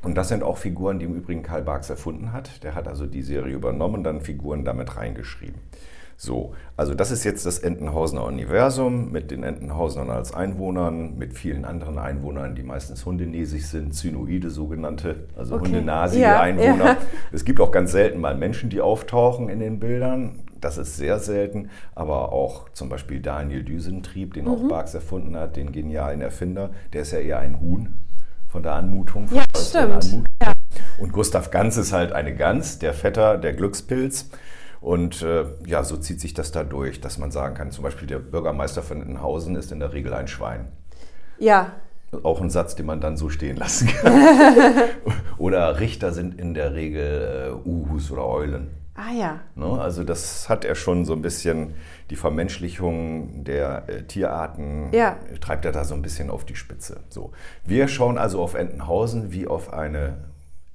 Und 0.03 0.15
das 0.15 0.29
sind 0.29 0.43
auch 0.43 0.57
Figuren, 0.57 0.99
die 0.99 1.05
im 1.05 1.15
Übrigen 1.15 1.41
Karl 1.43 1.61
Barks 1.63 1.89
erfunden 1.89 2.31
hat. 2.31 2.63
Der 2.63 2.75
hat 2.75 2.87
also 2.87 3.05
die 3.05 3.21
Serie 3.21 3.53
übernommen 3.55 3.95
und 3.95 4.03
dann 4.03 4.21
Figuren 4.21 4.63
damit 4.63 4.95
reingeschrieben. 4.95 5.59
So, 6.21 6.53
also 6.75 6.93
das 6.95 7.11
ist 7.11 7.23
jetzt 7.23 7.45
das 7.45 7.59
Entenhausener 7.59 8.25
Universum 8.25 9.09
mit 9.09 9.31
den 9.31 9.43
Entenhausenern 9.43 10.09
als 10.09 10.33
Einwohnern, 10.33 11.17
mit 11.17 11.33
vielen 11.33 11.63
anderen 11.63 11.97
Einwohnern, 11.97 12.55
die 12.55 12.63
meistens 12.63 13.05
hundenäsig 13.05 13.65
sind, 13.65 13.93
Zynoide 13.95 14.49
sogenannte, 14.49 15.27
also 15.37 15.55
Okay. 15.55 15.67
hundenasige 15.67 16.23
Ja, 16.23 16.41
Einwohner. 16.41 16.85
ja. 16.85 16.97
Es 17.31 17.45
gibt 17.45 17.61
auch 17.61 17.71
ganz 17.71 17.93
selten 17.93 18.19
mal 18.19 18.35
Menschen, 18.35 18.69
die 18.69 18.81
auftauchen 18.81 19.47
in 19.47 19.61
den 19.61 19.79
Bildern. 19.79 20.41
Das 20.59 20.77
ist 20.77 20.97
sehr 20.97 21.19
selten, 21.19 21.69
aber 21.95 22.33
auch 22.33 22.67
zum 22.73 22.89
Beispiel 22.89 23.21
Daniel 23.21 23.63
Düsentrieb, 23.63 24.33
den 24.33 24.43
Mhm. 24.43 24.51
auch 24.51 24.67
Barks 24.67 24.93
erfunden 24.93 25.37
hat, 25.37 25.55
den 25.55 25.71
genialen 25.71 26.19
Erfinder, 26.19 26.71
der 26.91 27.03
ist 27.03 27.13
ja 27.13 27.19
eher 27.19 27.39
ein 27.39 27.61
Huhn 27.61 27.93
von 28.49 28.61
der 28.61 28.73
Anmutung. 28.73 29.29
Ja, 29.31 29.43
von 29.53 29.53
der 29.53 29.59
stimmt. 29.61 29.93
Anmutung. 29.93 30.25
Und 30.97 31.13
Gustav 31.13 31.49
Ganz 31.49 31.77
ist 31.77 31.93
halt 31.93 32.11
eine 32.11 32.35
Gans, 32.35 32.77
der 32.79 32.93
Vetter, 32.93 33.37
der 33.37 33.53
Glückspilz. 33.53 34.29
Und 34.81 35.21
äh, 35.21 35.45
ja, 35.65 35.83
so 35.83 35.97
zieht 35.97 36.21
sich 36.21 36.33
das 36.33 36.51
da 36.51 36.63
durch, 36.63 37.01
dass 37.01 37.17
man 37.17 37.31
sagen 37.31 37.55
kann, 37.55 37.71
zum 37.71 37.83
Beispiel 37.83 38.07
der 38.07 38.19
Bürgermeister 38.19 38.81
von 38.81 39.01
Entenhausen 39.01 39.55
ist 39.55 39.71
in 39.71 39.79
der 39.79 39.91
Regel 39.93 40.13
ein 40.13 40.27
Schwein. 40.27 40.67
Ja. 41.37 41.73
Auch 42.23 42.41
ein 42.41 42.49
Satz, 42.49 42.75
den 42.75 42.85
man 42.85 43.01
dann 43.01 43.17
so 43.17 43.29
stehen 43.29 43.57
lassen 43.57 43.87
kann. 44.01 44.19
oder 45.37 45.79
Richter 45.79 46.11
sind 46.11 46.39
in 46.39 46.53
der 46.53 46.73
Regel 46.73 47.51
äh, 47.65 47.67
Uhus 47.69 48.09
oder 48.11 48.25
Eulen. 48.25 48.69
Ah 48.95 49.13
ja. 49.17 49.39
Ne? 49.55 49.79
Also 49.79 50.03
das 50.03 50.49
hat 50.49 50.65
er 50.65 50.75
schon 50.75 51.05
so 51.05 51.13
ein 51.13 51.21
bisschen, 51.21 51.75
die 52.09 52.15
Vermenschlichung 52.17 53.43
der 53.45 53.83
äh, 53.87 54.03
Tierarten 54.03 54.89
Ja. 54.91 55.17
treibt 55.39 55.63
er 55.65 55.71
da 55.71 55.85
so 55.85 55.93
ein 55.93 56.01
bisschen 56.01 56.29
auf 56.29 56.43
die 56.45 56.55
Spitze. 56.55 57.01
So. 57.09 57.31
Wir 57.65 57.87
schauen 57.87 58.17
also 58.17 58.41
auf 58.41 58.55
Entenhausen 58.55 59.31
wie 59.31 59.47
auf 59.47 59.71
eine 59.71 60.17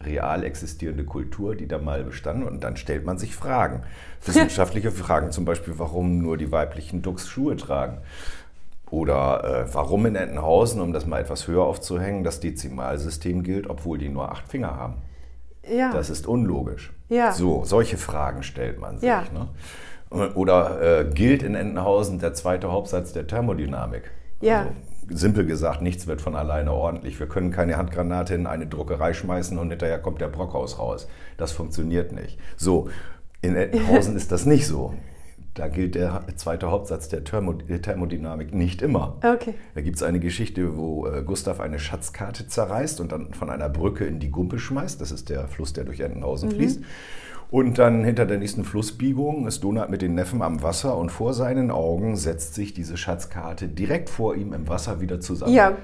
real 0.05 0.45
existierende 0.45 1.05
Kultur, 1.05 1.55
die 1.55 1.69
da 1.69 1.79
mal 1.79 2.05
bestand 2.05 2.45
und 2.45 2.63
dann 2.63 2.77
stellt 2.77 3.05
man 3.05 3.19
sich 3.19 3.35
Fragen. 3.35 3.83
Wissenschaftliche 4.25 4.91
Fragen 4.91 5.31
zum 5.31 5.45
Beispiel, 5.45 5.79
warum 5.79 6.19
nur 6.19 6.37
die 6.37 6.51
weiblichen 6.51 7.03
Ducks 7.03 7.29
Schuhe 7.29 7.57
tragen. 7.57 7.99
Oder 8.91 9.67
äh, 9.67 9.75
warum 9.75 10.07
in 10.07 10.15
Entenhausen, 10.15 10.81
um 10.81 10.93
das 10.93 11.07
mal 11.07 11.21
etwas 11.21 11.49
höher 11.49 11.65
aufzuhängen, 11.65 12.23
das 12.23 12.41
Dezimalsystem 12.41 13.43
gilt, 13.43 13.69
obwohl 13.69 13.99
die 13.99 14.09
nur 14.09 14.31
acht 14.31 14.47
Finger 14.49 14.77
haben. 14.77 14.97
Ja. 15.69 15.93
Das 15.93 16.11
ist 16.11 16.27
unlogisch. 16.27 16.93
Ja. 17.09 17.33
So, 17.33 17.65
solche 17.65 17.97
Fragen 17.97 18.43
stellt 18.43 18.79
man 18.81 18.99
sich. 18.99 19.09
Ja. 19.09 19.25
Ne? 19.33 19.49
Oder 20.35 21.01
äh, 21.01 21.05
gilt 21.13 21.43
in 21.43 21.55
Entenhausen 21.55 22.21
der 22.21 22.35
zweite 22.35 22.71
Hauptsatz 22.71 23.13
der 23.13 23.27
Thermodynamik? 23.27 24.11
Ja. 24.41 24.61
Also, 24.61 24.71
simpel 25.11 25.47
gesagt, 25.47 25.83
nichts 25.83 26.07
wird 26.07 26.21
von 26.21 26.35
alleine 26.35 26.73
ordentlich. 26.73 27.19
Wir 27.19 27.27
können 27.27 27.51
keine 27.51 27.77
Handgranate 27.77 28.35
in 28.35 28.47
eine 28.47 28.67
Druckerei 28.67 29.13
schmeißen 29.13 29.59
und 29.59 29.71
hinterher 29.71 29.99
kommt 29.99 30.21
der 30.21 30.29
Brockhaus 30.29 30.79
raus. 30.79 31.09
Das 31.37 31.53
funktioniert 31.53 32.13
nicht. 32.13 32.39
So, 32.57 32.89
in 33.43 33.57
Entenhausen 33.57 34.17
ist 34.17 34.33
das 34.33 34.47
nicht 34.47 34.67
so. 34.67 34.95
Da 35.55 35.69
gilt 35.69 35.95
der 35.95 36.25
zweite 36.35 36.71
Hauptsatz 36.71 37.09
der 37.09 37.23
Thermo 37.23 37.53
der 37.53 37.81
Thermodynamik 37.81 38.53
nicht 38.53 38.83
immer. 38.83 39.19
Okay. 39.23 39.55
Da 39.77 39.83
gibt 39.83 39.97
es 39.97 40.03
eine 40.03 40.19
Geschichte, 40.19 40.77
wo 40.77 41.07
äh, 41.07 41.23
Gustav 41.23 41.61
eine 41.61 41.79
Schatzkarte 41.79 42.49
zerreißt 42.49 43.01
und 43.01 43.13
dann 43.13 43.33
von 43.35 43.51
einer 43.51 43.69
Brücke 43.69 44.05
in 44.05 44.19
die 44.19 44.31
Gumpe 44.31 44.59
schmeißt. 44.59 45.01
Das 45.01 45.13
ist 45.13 45.31
der 45.31 45.47
Fluss, 45.47 45.73
der 45.73 45.85
durch 45.85 46.01
Entenhausen 46.01 46.51
fließt. 46.51 46.83
Und 47.51 47.79
dann 47.79 48.05
hinter 48.05 48.27
der 48.27 48.39
nächsten 48.39 48.65
Flussbiegung 48.65 49.47
ist 49.47 49.63
Donald 49.63 49.91
mit 49.91 50.03
den 50.03 50.15
Neffen 50.15 50.43
am 50.43 50.63
Wasser 50.63 50.97
und 50.97 51.11
vor 51.11 51.35
seinen 51.35 51.71
Augen 51.71 52.17
setzt 52.17 52.55
sich 52.55 52.75
diese 52.75 52.97
Schatzkarte 52.97 53.69
direkt 53.69 54.11
vor 54.11 54.35
ihm 54.35 54.53
im 54.53 54.69
Wasser 54.69 55.01
wieder 55.01 55.21
zusammen. 55.21 55.55
Ja. 55.55 55.77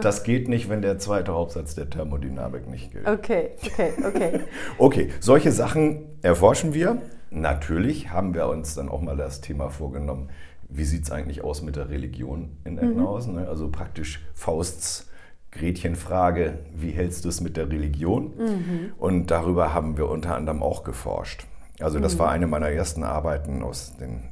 Das 0.00 0.22
geht 0.22 0.48
nicht, 0.48 0.68
wenn 0.68 0.80
der 0.80 0.98
zweite 0.98 1.32
Hauptsatz 1.32 1.74
der 1.74 1.90
Thermodynamik 1.90 2.68
nicht 2.68 2.92
gilt. 2.92 3.06
Okay, 3.06 3.50
okay, 3.66 3.92
okay. 4.06 4.40
Okay, 4.78 5.10
solche 5.20 5.52
Sachen 5.52 6.04
erforschen 6.22 6.72
wir. 6.72 6.98
Natürlich 7.30 8.10
haben 8.10 8.34
wir 8.34 8.46
uns 8.46 8.74
dann 8.74 8.88
auch 8.88 9.00
mal 9.00 9.16
das 9.16 9.40
Thema 9.40 9.70
vorgenommen, 9.70 10.28
wie 10.68 10.84
sieht 10.84 11.04
es 11.04 11.10
eigentlich 11.10 11.44
aus 11.44 11.62
mit 11.62 11.76
der 11.76 11.90
Religion 11.90 12.56
in 12.64 12.78
Entenhausen? 12.78 13.34
ne? 13.34 13.48
Also 13.48 13.68
praktisch 13.70 14.24
Fausts 14.34 15.10
Gretchenfrage, 15.52 16.58
wie 16.74 16.90
hältst 16.90 17.24
du 17.24 17.28
es 17.28 17.40
mit 17.40 17.56
der 17.56 17.68
Religion? 17.70 18.32
Und 18.98 19.30
darüber 19.30 19.72
haben 19.72 19.96
wir 19.96 20.08
unter 20.08 20.34
anderem 20.34 20.62
auch 20.62 20.82
geforscht. 20.82 21.46
Also 21.80 22.00
das 22.00 22.18
war 22.18 22.30
eine 22.30 22.46
meiner 22.46 22.68
ersten 22.68 23.04
Arbeiten 23.04 23.62
aus 23.62 23.96
den 23.96 24.22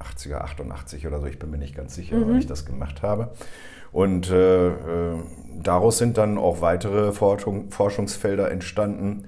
80er, 0.00 0.38
88 0.38 1.06
oder 1.06 1.20
so, 1.20 1.26
ich 1.26 1.38
bin 1.38 1.50
mir 1.50 1.58
nicht 1.58 1.74
ganz 1.74 1.94
sicher, 1.94 2.16
wann 2.20 2.38
ich 2.38 2.46
das 2.46 2.64
gemacht 2.64 3.02
habe. 3.02 3.32
Und 3.92 4.30
äh, 4.30 4.68
äh, 4.68 5.18
daraus 5.62 5.98
sind 5.98 6.16
dann 6.16 6.38
auch 6.38 6.60
weitere 6.60 7.12
Forschung, 7.12 7.70
Forschungsfelder 7.70 8.50
entstanden, 8.50 9.24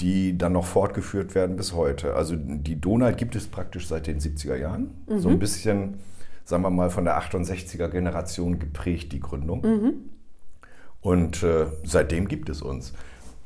die 0.00 0.36
dann 0.36 0.52
noch 0.52 0.66
fortgeführt 0.66 1.34
werden 1.34 1.56
bis 1.56 1.72
heute. 1.72 2.14
Also 2.14 2.34
die 2.36 2.80
Donald 2.80 3.16
gibt 3.16 3.36
es 3.36 3.46
praktisch 3.46 3.88
seit 3.88 4.06
den 4.06 4.18
70er 4.18 4.56
Jahren. 4.56 4.90
Mhm. 5.08 5.18
So 5.20 5.28
ein 5.28 5.38
bisschen, 5.38 5.98
sagen 6.44 6.62
wir 6.62 6.70
mal, 6.70 6.90
von 6.90 7.04
der 7.04 7.20
68er 7.20 7.88
Generation 7.88 8.58
geprägt, 8.58 9.12
die 9.12 9.20
Gründung. 9.20 9.62
Mhm. 9.62 9.94
Und 11.00 11.42
äh, 11.42 11.66
seitdem 11.84 12.28
gibt 12.28 12.48
es 12.48 12.62
uns. 12.62 12.92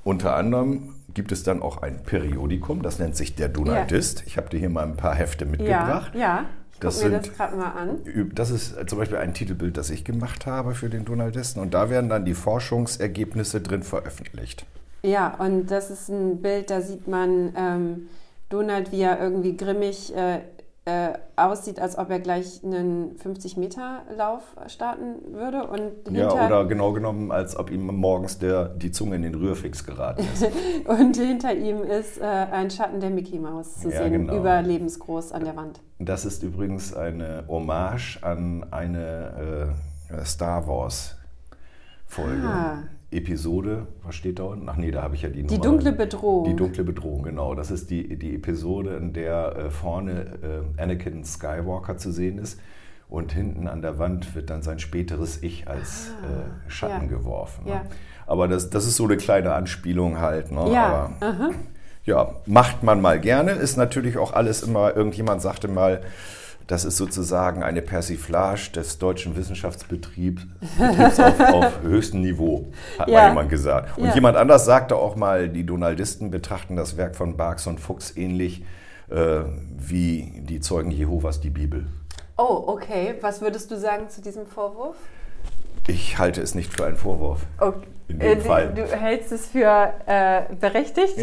Unter 0.05 0.37
anderem 0.37 0.95
gibt 1.15 1.33
es 1.33 1.43
dann 1.43 1.63
auch 1.63 1.83
ein 1.83 2.03
Periodikum, 2.03 2.83
das 2.83 2.99
nennt 2.99 3.17
sich 3.17 3.35
der 3.35 3.49
Donaldist. 3.49 4.21
Ja. 4.21 4.27
Ich 4.27 4.37
habe 4.37 4.49
dir 4.49 4.59
hier 4.59 4.71
mal 4.71 4.85
ein 4.85 4.97
paar 4.97 5.15
Hefte 5.15 5.45
mitgebracht. 5.45 6.15
Ja, 6.15 6.21
ja. 6.21 6.45
Ich 6.73 6.79
das 6.81 7.03
mir 7.03 7.11
sind, 7.11 7.27
das 7.27 7.37
gerade 7.37 7.57
mal 7.57 7.71
an. 7.71 8.01
Das 8.35 8.51
ist 8.51 8.75
zum 8.89 8.99
Beispiel 8.99 9.19
ein 9.19 9.35
Titelbild, 9.35 9.77
das 9.77 9.91
ich 9.91 10.05
gemacht 10.05 10.47
habe 10.47 10.75
für 10.75 10.89
den 10.89 11.05
Donaldisten. 11.05 11.63
Und 11.63 11.75
da 11.75 11.91
werden 11.91 12.09
dann 12.09 12.25
die 12.25 12.35
Forschungsergebnisse 12.35 13.61
drin 13.61 13.83
veröffentlicht. 13.83 14.67
Ja, 15.05 15.35
und 15.35 15.71
das 15.71 15.91
ist 15.91 16.09
ein 16.09 16.43
Bild, 16.43 16.71
da 16.71 16.81
sieht 16.81 17.07
man 17.07 17.53
ähm, 17.57 18.09
Donald, 18.49 18.93
wie 18.93 19.03
er 19.03 19.21
irgendwie 19.21 19.57
grimmig 19.57 20.15
äh, 20.15 20.41
äh, 20.85 21.13
aussieht, 21.37 21.79
als 21.79 21.97
ob 21.97 22.11
er 22.11 22.19
gleich 22.19 22.63
einen 22.65 23.17
50-Meter-Lauf 23.17 24.43
starten 24.67 25.33
würde. 25.33 25.65
Und 25.65 26.11
ja, 26.11 26.47
oder 26.47 26.65
genau 26.65 26.93
genommen, 26.93 27.31
als 27.31 27.57
ob 27.57 27.71
ihm 27.71 27.87
morgens 27.87 28.39
der, 28.39 28.65
die 28.65 28.91
Zunge 28.91 29.15
in 29.17 29.23
den 29.23 29.35
Rührfix 29.37 29.85
geraten 29.87 30.27
ist. 30.33 30.45
und 30.87 31.17
hinter 31.17 31.55
ihm 31.55 31.83
ist 31.83 32.21
äh, 32.21 32.25
ein 32.25 32.71
Schatten 32.71 32.99
der 32.99 33.11
Mickey 33.11 33.39
Maus 33.39 33.79
zu 33.79 33.91
ja, 33.91 34.03
sehen, 34.03 34.13
genau. 34.13 34.37
überlebensgroß 34.37 35.31
an 35.33 35.45
der 35.45 35.55
Wand. 35.55 35.81
Das 36.01 36.25
ist 36.25 36.43
übrigens 36.43 36.95
eine 36.95 37.45
Hommage 37.47 38.19
an 38.23 38.67
eine 38.73 39.75
äh, 40.11 40.25
Star 40.25 40.67
Wars-Folge. 40.67 42.43
Ah. 42.45 42.79
Episode, 43.13 43.87
was 44.05 44.15
steht 44.15 44.39
da 44.39 44.45
unten? 44.45 44.69
Ach 44.69 44.77
nee, 44.77 44.91
da 44.91 45.03
habe 45.03 45.15
ich 45.15 45.23
ja 45.23 45.29
die 45.29 45.43
Die 45.43 45.55
Nummer. 45.55 45.65
dunkle 45.71 45.93
Bedrohung. 45.93 46.45
Die 46.45 46.57
dunkle 46.57 46.85
Bedrohung, 46.85 47.23
genau. 47.23 47.55
Das 47.55 47.71
ist 47.71 47.91
die, 47.91 48.17
die 48.17 48.35
Episode, 48.35 48.97
in 48.97 49.13
der 49.13 49.57
äh, 49.57 49.71
vorne 49.71 50.65
äh, 50.79 50.83
Anakin 50.83 51.25
Skywalker 51.25 51.97
zu 51.97 52.13
sehen 52.13 52.39
ist 52.39 52.59
und 53.09 53.33
hinten 53.33 53.69
an 53.69 53.83
der 53.83 53.99
Wand 53.99 54.35
wird 54.35 54.49
dann 54.49 54.63
sein 54.63 54.79
späteres 54.79 55.43
Ich 55.43 55.69
als 55.69 56.13
ah, 56.23 56.67
äh, 56.67 56.71
Schatten 56.71 57.11
ja. 57.11 57.19
geworfen. 57.19 57.65
Ne? 57.67 57.71
Ja. 57.73 57.85
Aber 58.27 58.49
das, 58.49 58.71
das 58.71 58.87
ist 58.87 58.97
so 58.97 59.05
eine 59.05 59.19
kleine 59.19 59.53
Anspielung 59.53 60.19
halt. 60.19 60.51
Ne? 60.51 60.73
Ja. 60.73 61.11
Aber, 61.21 61.51
ja, 62.05 62.35
macht 62.47 62.83
man 62.83 63.01
mal 63.01 63.21
gerne. 63.21 63.53
Ist 63.53 63.77
natürlich 63.77 64.17
auch 64.17 64.33
alles 64.33 64.63
immer, 64.63 64.97
irgendjemand 64.97 65.43
sagte 65.43 65.69
mal, 65.69 66.01
das 66.73 66.87
ist 66.87 66.97
sozusagen 66.97 67.63
eine 67.63 67.83
Persiflage 67.83 68.71
des 68.75 68.99
deutschen 68.99 69.37
Wissenschaftsbetriebs 69.37 70.47
auf, 71.19 71.41
auf, 71.53 71.83
höchstem 71.83 72.23
Niveau, 72.23 72.73
hat 72.99 73.09
ja. 73.09 73.21
mal 73.21 73.29
jemand 73.29 73.51
gesagt. 73.51 73.99
Und 73.99 74.07
ja. 74.07 74.15
jemand 74.15 74.39
anders 74.39 74.65
sagte 74.65 74.97
auch 74.97 75.15
mal, 75.15 75.51
die 75.51 75.67
Donaldisten 75.67 76.31
betrachten 76.31 76.75
das 76.75 76.97
Werk 76.97 77.15
von 77.15 77.37
Barks 77.37 77.67
und 77.67 77.79
Fuchs 77.79 78.17
ähnlich 78.17 78.65
äh, 79.11 79.41
wie 79.77 80.41
die 80.49 80.61
Zeugen 80.61 80.91
Jehovas 80.91 81.43
die 81.43 81.51
Bibel. 81.51 81.89
Oh, 82.39 82.65
okay. 82.69 83.17
Was 83.21 83.43
würdest 83.43 83.71
du 83.71 83.77
sagen 83.77 84.09
zu 84.09 84.23
diesem 84.23 84.47
Vorwurf? 84.47 84.97
Ich 85.87 86.19
halte 86.19 86.41
es 86.41 86.55
nicht 86.55 86.73
für 86.73 86.87
einen 86.87 86.97
Vorwurf. 86.97 87.41
Okay. 87.59 87.87
In 88.09 88.19
dem 88.19 88.39
äh, 88.39 88.41
Fall. 88.41 88.75
Du, 88.75 88.85
hältst 88.85 89.33
es 89.33 89.47
für 89.47 89.93
äh, 90.07 90.43
berechtigt? 90.55 91.15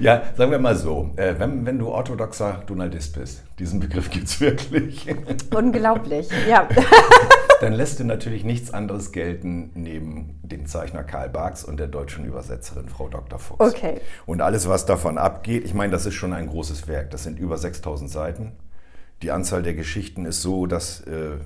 ja, 0.00 0.22
sagen 0.36 0.50
wir 0.50 0.58
mal 0.58 0.74
so. 0.74 1.10
Äh, 1.16 1.34
wenn, 1.38 1.64
wenn 1.64 1.78
du 1.78 1.88
orthodoxer 1.88 2.62
Donaldist 2.66 3.14
bist, 3.16 3.44
diesen 3.58 3.78
Begriff 3.78 4.10
gibt 4.10 4.26
es 4.26 4.40
wirklich. 4.40 5.06
Unglaublich, 5.54 6.28
ja. 6.48 6.68
Dann 7.60 7.72
lässt 7.72 8.00
du 8.00 8.04
natürlich 8.04 8.42
nichts 8.44 8.74
anderes 8.74 9.12
gelten 9.12 9.70
neben 9.74 10.40
dem 10.42 10.66
Zeichner 10.66 11.04
Karl 11.04 11.28
Barks 11.28 11.64
und 11.64 11.78
der 11.78 11.86
deutschen 11.86 12.24
Übersetzerin 12.24 12.88
Frau 12.88 13.08
Dr. 13.08 13.38
Fuchs. 13.38 13.60
Okay. 13.60 14.00
Und 14.26 14.40
alles, 14.40 14.68
was 14.68 14.86
davon 14.86 15.18
abgeht, 15.18 15.64
ich 15.64 15.72
meine, 15.72 15.92
das 15.92 16.04
ist 16.04 16.14
schon 16.14 16.32
ein 16.32 16.48
großes 16.48 16.88
Werk. 16.88 17.10
Das 17.10 17.22
sind 17.22 17.38
über 17.38 17.56
6000 17.58 18.10
Seiten. 18.10 18.52
Die 19.22 19.30
Anzahl 19.30 19.62
der 19.62 19.74
Geschichten 19.74 20.26
ist 20.26 20.42
so, 20.42 20.66
dass 20.66 21.00
äh, 21.02 21.36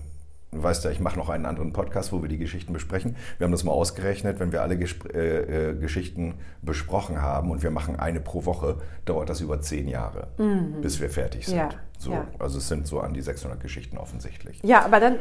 Du 0.51 0.63
weißt 0.63 0.85
ja, 0.85 0.91
ich 0.91 1.01
mache 1.01 1.19
noch 1.19 1.29
einen 1.29 1.45
anderen 1.45 1.75
Podcast, 1.75 2.11
wo 2.11 2.23
wir 2.23 2.29
die 2.29 2.39
Geschichten 2.39 2.73
besprechen. 2.73 3.17
Wir 3.37 3.45
haben 3.45 3.53
das 3.53 3.65
mal 3.65 3.73
ausgerechnet, 3.73 4.41
wenn 4.41 4.51
wir 4.51 4.63
alle 4.63 4.79
Gespr 4.79 5.15
äh, 5.15 5.71
äh, 5.71 5.75
Geschichten 5.75 6.35
besprochen 6.63 7.21
haben 7.21 7.51
und 7.51 7.63
wir 7.63 7.71
machen 7.71 7.99
eine 7.99 8.21
pro 8.21 8.47
Woche, 8.47 8.77
dauert 9.05 9.29
das 9.29 9.43
über 9.43 9.61
zehn 9.61 9.89
Jahre, 9.89 10.29
mhm. 10.39 10.81
bis 10.81 11.01
wir 11.01 11.11
fertig 11.11 11.47
sind. 11.47 11.59
Ja, 11.59 11.69
so, 11.99 12.13
ja. 12.13 12.27
Also 12.39 12.59
es 12.59 12.69
sind 12.69 12.87
so 12.87 13.01
an 13.01 13.13
die 13.13 13.21
600 13.21 13.61
Geschichten 13.61 13.99
offensichtlich. 13.99 14.61
Ja, 14.63 14.87
aber 14.87 15.01
dann, 15.01 15.17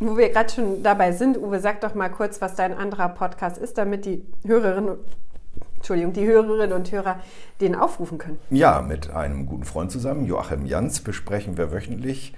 wo 0.00 0.16
wir 0.16 0.30
gerade 0.30 0.52
schon 0.52 0.82
dabei 0.82 1.12
sind, 1.12 1.38
Uwe, 1.38 1.60
sag 1.60 1.80
doch 1.80 1.94
mal 1.94 2.08
kurz, 2.08 2.40
was 2.40 2.56
dein 2.56 2.74
anderer 2.74 3.10
Podcast 3.10 3.58
ist, 3.58 3.78
damit 3.78 4.04
die 4.04 4.24
Hörerinnen 4.44 4.96
Entschuldigung, 5.76 6.14
die 6.14 6.26
Hörerinnen 6.26 6.72
und 6.72 6.90
Hörer 6.90 7.20
den 7.60 7.74
aufrufen 7.74 8.16
können. 8.16 8.38
Ja, 8.48 8.80
mit 8.80 9.10
einem 9.10 9.44
guten 9.44 9.64
Freund 9.64 9.92
zusammen, 9.92 10.24
Joachim 10.24 10.64
Jans, 10.64 11.02
besprechen 11.02 11.58
wir 11.58 11.72
wöchentlich 11.72 12.34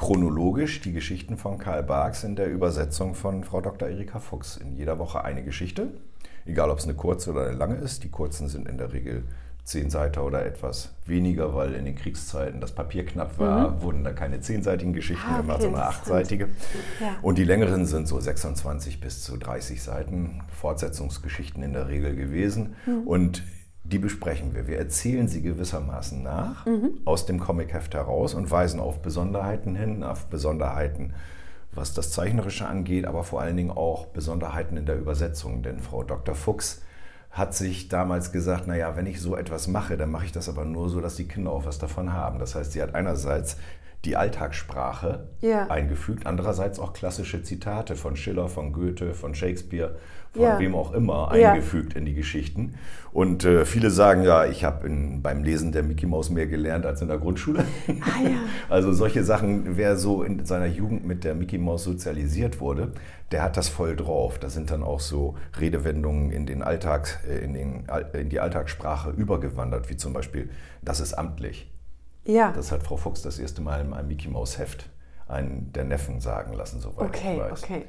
chronologisch 0.00 0.80
die 0.80 0.94
Geschichten 0.94 1.36
von 1.36 1.58
Karl 1.58 1.82
Barks 1.82 2.24
in 2.24 2.34
der 2.34 2.50
Übersetzung 2.50 3.14
von 3.14 3.44
Frau 3.44 3.60
Dr. 3.60 3.86
Erika 3.86 4.18
Fuchs. 4.18 4.56
In 4.56 4.74
jeder 4.74 4.98
Woche 4.98 5.22
eine 5.24 5.44
Geschichte, 5.44 5.88
egal 6.46 6.70
ob 6.70 6.78
es 6.78 6.84
eine 6.84 6.94
kurze 6.94 7.32
oder 7.32 7.48
eine 7.48 7.58
lange 7.58 7.74
ist. 7.74 8.02
Die 8.02 8.08
kurzen 8.08 8.48
sind 8.48 8.66
in 8.66 8.78
der 8.78 8.94
Regel 8.94 9.24
zehn 9.62 9.90
Seiten 9.90 10.20
oder 10.20 10.46
etwas 10.46 10.94
weniger, 11.04 11.54
weil 11.54 11.74
in 11.74 11.84
den 11.84 11.96
Kriegszeiten 11.96 12.62
das 12.62 12.72
Papier 12.72 13.04
knapp 13.04 13.38
war, 13.38 13.72
mhm. 13.72 13.82
wurden 13.82 14.02
da 14.02 14.14
keine 14.14 14.40
zehnseitigen 14.40 14.94
Geschichten 14.94 15.28
ah, 15.28 15.44
okay, 15.46 15.64
sondern 15.64 15.82
achtseitige. 15.82 16.48
Ja. 16.98 17.16
Und 17.20 17.36
die 17.36 17.44
längeren 17.44 17.84
sind 17.84 18.08
so 18.08 18.18
26 18.18 19.02
bis 19.02 19.22
zu 19.22 19.36
30 19.36 19.82
Seiten, 19.82 20.40
Fortsetzungsgeschichten 20.48 21.62
in 21.62 21.74
der 21.74 21.88
Regel 21.88 22.16
gewesen. 22.16 22.74
Mhm. 22.86 23.06
Und 23.06 23.42
die 23.90 23.98
besprechen 23.98 24.54
wir. 24.54 24.66
Wir 24.66 24.78
erzählen 24.78 25.28
sie 25.28 25.42
gewissermaßen 25.42 26.22
nach 26.22 26.66
mhm. 26.66 27.00
aus 27.04 27.26
dem 27.26 27.40
Comicheft 27.40 27.94
heraus 27.94 28.34
und 28.34 28.50
weisen 28.50 28.80
auf 28.80 29.00
Besonderheiten 29.00 29.74
hin, 29.74 30.02
auf 30.02 30.26
Besonderheiten, 30.26 31.14
was 31.72 31.94
das 31.94 32.10
Zeichnerische 32.10 32.66
angeht, 32.66 33.06
aber 33.06 33.24
vor 33.24 33.40
allen 33.40 33.56
Dingen 33.56 33.70
auch 33.70 34.06
Besonderheiten 34.06 34.76
in 34.76 34.86
der 34.86 34.98
Übersetzung. 34.98 35.62
Denn 35.62 35.80
Frau 35.80 36.02
Dr. 36.02 36.34
Fuchs 36.34 36.82
hat 37.30 37.54
sich 37.54 37.88
damals 37.88 38.32
gesagt, 38.32 38.66
naja, 38.66 38.96
wenn 38.96 39.06
ich 39.06 39.20
so 39.20 39.36
etwas 39.36 39.68
mache, 39.68 39.96
dann 39.96 40.10
mache 40.10 40.24
ich 40.24 40.32
das 40.32 40.48
aber 40.48 40.64
nur 40.64 40.88
so, 40.88 41.00
dass 41.00 41.14
die 41.14 41.28
Kinder 41.28 41.52
auch 41.52 41.64
was 41.64 41.78
davon 41.78 42.12
haben. 42.12 42.38
Das 42.38 42.54
heißt, 42.54 42.72
sie 42.72 42.82
hat 42.82 42.94
einerseits 42.94 43.56
die 44.04 44.16
Alltagssprache 44.16 45.28
ja. 45.40 45.66
eingefügt, 45.68 46.26
andererseits 46.26 46.78
auch 46.78 46.92
klassische 46.92 47.42
Zitate 47.42 47.96
von 47.96 48.16
Schiller, 48.16 48.48
von 48.48 48.72
Goethe, 48.72 49.12
von 49.12 49.34
Shakespeare 49.34 49.96
von 50.32 50.42
ja. 50.42 50.58
wem 50.58 50.74
auch 50.76 50.92
immer, 50.92 51.30
eingefügt 51.30 51.94
ja. 51.94 51.98
in 51.98 52.06
die 52.06 52.14
Geschichten. 52.14 52.74
Und 53.12 53.44
äh, 53.44 53.64
viele 53.64 53.90
sagen 53.90 54.22
ja, 54.22 54.46
ich 54.46 54.64
habe 54.64 54.88
beim 54.88 55.42
Lesen 55.42 55.72
der 55.72 55.82
Mickey 55.82 56.06
Mouse 56.06 56.30
mehr 56.30 56.46
gelernt 56.46 56.86
als 56.86 57.02
in 57.02 57.08
der 57.08 57.18
Grundschule. 57.18 57.64
Ah, 58.00 58.22
ja. 58.22 58.30
Also 58.68 58.92
solche 58.92 59.24
Sachen, 59.24 59.76
wer 59.76 59.96
so 59.96 60.22
in 60.22 60.44
seiner 60.44 60.66
Jugend 60.66 61.04
mit 61.04 61.24
der 61.24 61.34
Mickey 61.34 61.58
Mouse 61.58 61.82
sozialisiert 61.82 62.60
wurde, 62.60 62.92
der 63.32 63.42
hat 63.42 63.56
das 63.56 63.68
voll 63.68 63.96
drauf. 63.96 64.38
Da 64.38 64.48
sind 64.48 64.70
dann 64.70 64.84
auch 64.84 65.00
so 65.00 65.34
Redewendungen 65.58 66.30
in, 66.30 66.46
den 66.46 66.62
Alltag, 66.62 67.18
äh, 67.28 67.44
in, 67.44 67.54
den, 67.54 67.84
in 68.12 68.28
die 68.28 68.38
Alltagssprache 68.38 69.10
übergewandert, 69.10 69.90
wie 69.90 69.96
zum 69.96 70.12
Beispiel, 70.12 70.48
das 70.82 71.00
ist 71.00 71.14
amtlich. 71.14 71.69
Ja. 72.24 72.52
Das 72.52 72.72
hat 72.72 72.82
Frau 72.82 72.96
Fuchs 72.96 73.22
das 73.22 73.38
erste 73.38 73.62
Mal 73.62 73.80
in 73.80 73.92
einem 73.92 74.08
Mickey 74.08 74.28
Mouse 74.28 74.58
Heft 74.58 74.88
einen 75.28 75.72
der 75.72 75.84
Neffen 75.84 76.20
sagen 76.20 76.52
lassen, 76.54 76.80
soweit 76.80 77.08
okay, 77.08 77.34
ich 77.34 77.40
weiß. 77.40 77.62
Okay. 77.62 77.84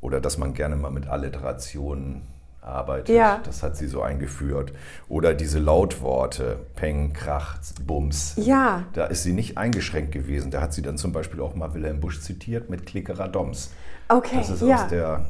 Oder 0.00 0.20
dass 0.20 0.38
man 0.38 0.54
gerne 0.54 0.76
mal 0.76 0.90
mit 0.90 1.06
Alliterationen 1.06 2.22
arbeitet. 2.60 3.14
Ja. 3.14 3.40
Das 3.44 3.62
hat 3.62 3.76
sie 3.76 3.86
so 3.86 4.02
eingeführt. 4.02 4.72
Oder 5.08 5.34
diese 5.34 5.58
Lautworte, 5.58 6.58
Peng, 6.76 7.12
Krach, 7.12 7.58
Bums. 7.84 8.34
Ja. 8.36 8.84
Da 8.92 9.06
ist 9.06 9.22
sie 9.22 9.32
nicht 9.32 9.58
eingeschränkt 9.58 10.12
gewesen. 10.12 10.50
Da 10.50 10.60
hat 10.60 10.72
sie 10.72 10.82
dann 10.82 10.98
zum 10.98 11.12
Beispiel 11.12 11.40
auch 11.40 11.54
mal 11.54 11.74
Wilhelm 11.74 12.00
Busch 12.00 12.20
zitiert 12.20 12.70
mit 12.70 12.86
Klickerer 12.86 13.28
Doms. 13.28 13.72
Okay. 14.08 14.36
Das 14.36 14.50
ist 14.50 14.62
ja. 14.62 14.82
aus, 14.82 14.88
der, 14.88 15.26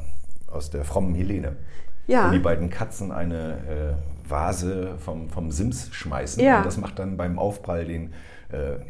aus 0.47 0.69
der 0.69 0.83
frommen 0.85 1.15
Helene. 1.15 1.55
Ja. 2.07 2.25
Wenn 2.25 2.33
die 2.33 2.39
beiden 2.39 2.69
Katzen 2.69 3.11
eine 3.11 3.97
äh, 3.97 4.29
Vase 4.29 4.95
vom, 4.97 5.29
vom 5.29 5.51
Sims 5.51 5.89
schmeißen 5.91 6.43
ja. 6.43 6.57
und 6.57 6.65
das 6.65 6.77
macht 6.77 6.99
dann 6.99 7.17
beim 7.17 7.37
Aufprall 7.37 7.85
den, 7.85 8.13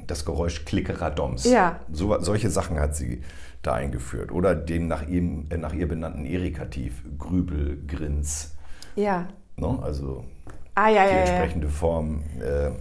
das 0.08 0.26
Geräusch 0.26 0.66
Klickerer 0.66 1.12
Doms. 1.12 1.44
Ja. 1.44 1.80
So, 1.92 2.18
solche 2.20 2.50
Sachen 2.50 2.80
hat 2.80 2.96
sie 2.96 3.22
da 3.62 3.74
eingeführt. 3.74 4.32
Oder 4.32 4.56
den 4.56 4.88
nach, 4.88 5.08
ihm, 5.08 5.48
äh, 5.50 5.58
nach 5.58 5.74
ihr 5.74 5.88
benannten 5.88 6.26
Erikativ, 6.26 7.04
Grübel, 7.18 7.82
Grins. 7.88 8.56
Ja. 8.96 9.28
Ne? 9.58 9.80
Also 9.82 10.24
ah, 10.76 10.90
ja, 10.90 11.06
die 11.06 11.14
ja, 11.14 11.20
entsprechende. 11.20 11.68
Form. 11.68 12.24
Äh, 12.40 12.72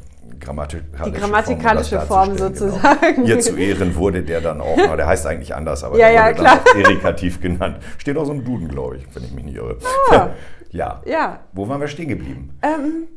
grammatikalische, 0.41 1.11
die 1.11 1.19
grammatikalische 1.19 2.01
Form, 2.01 2.09
Form 2.09 2.37
genau. 2.37 2.49
sozusagen. 2.49 3.15
Genau. 3.17 3.29
Ihr 3.29 3.41
zu 3.41 3.57
Ehren 3.57 3.97
wurde 3.97 4.23
der 4.23 4.41
dann 4.41 4.61
auch, 4.61 4.77
der 4.77 5.07
heißt 5.07 5.27
eigentlich 5.27 5.55
anders, 5.55 5.83
aber 5.83 5.99
ja, 5.99 6.11
der 6.11 6.37
wurde 6.37 6.45
ja, 6.45 6.57
dann 6.57 6.59
auch 6.59 6.75
Erikativ 6.75 7.41
genannt. 7.41 7.79
Steht 7.97 8.17
auch 8.17 8.27
so 8.27 8.33
im 8.33 8.45
Duden, 8.45 8.69
glaube 8.69 8.99
ich, 8.99 9.07
wenn 9.15 9.25
ich 9.25 9.33
mich 9.33 9.45
nicht 9.45 9.57
irre. 9.57 9.79
Ah, 10.11 10.29
ja. 10.71 11.03
ja. 11.07 11.41
Wo 11.53 11.67
waren 11.69 11.81
wir 11.81 11.89
stehen 11.89 12.09
geblieben? 12.09 12.59
Ähm, 12.63 13.09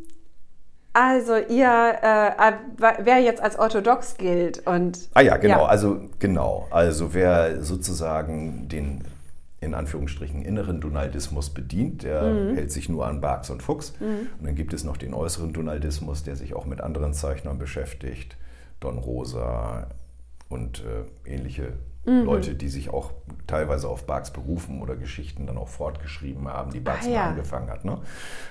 Also 0.94 1.38
ihr, 1.38 1.98
äh, 2.02 2.54
wer 2.78 3.20
jetzt 3.20 3.42
als 3.42 3.58
orthodox 3.58 4.18
gilt 4.18 4.68
und... 4.68 5.10
Ah 5.14 5.22
ja, 5.22 5.38
genau, 5.38 5.60
ja. 5.60 5.66
also 5.66 6.10
genau. 6.20 6.68
Also 6.70 7.14
wer 7.14 7.62
sozusagen 7.64 8.68
den 8.68 9.04
in 9.62 9.76
Anführungsstrichen 9.76 10.42
inneren 10.42 10.82
Donaldismus 10.82 11.52
bedient, 11.52 12.04
der 12.04 12.24
mhm. 12.24 12.56
hält 12.56 12.72
sich 12.72 12.90
nur 12.90 13.06
an 13.06 13.22
Barks 13.22 13.52
und 13.52 13.62
Fuchs. 13.62 13.94
Mhm. 14.00 14.28
Und 14.40 14.46
dann 14.48 14.56
gibt 14.56 14.74
es 14.74 14.84
noch 14.84 14.98
den 14.98 15.14
äußeren 15.14 15.54
Donaldismus, 15.54 16.24
der 16.24 16.36
sich 16.36 16.56
auch 16.56 16.66
mit 16.66 16.82
anderen 16.82 17.14
Zeichnern 17.14 17.60
beschäftigt. 17.60 18.36
Don 18.80 18.98
Rosa 18.98 19.88
und 20.50 20.84
äh, 20.84 21.30
ähnliche 21.32 21.74
Mhm. 22.06 22.26
Leute, 22.26 22.56
die 22.56 22.70
sich 22.70 22.90
auch 22.90 23.12
teilweise 23.46 23.88
auf 23.88 24.06
Barks 24.06 24.32
berufen 24.32 24.82
oder 24.82 24.96
Geschichten 24.96 25.46
dann 25.46 25.58
auch 25.58 25.68
fortgeschrieben 25.68 26.48
haben, 26.48 26.72
die 26.72 26.80
Barks 26.80 27.06
ah, 27.06 27.10
ja. 27.10 27.30
angefangen 27.30 27.70
hat. 27.70 27.86
Ne? 27.86 28.00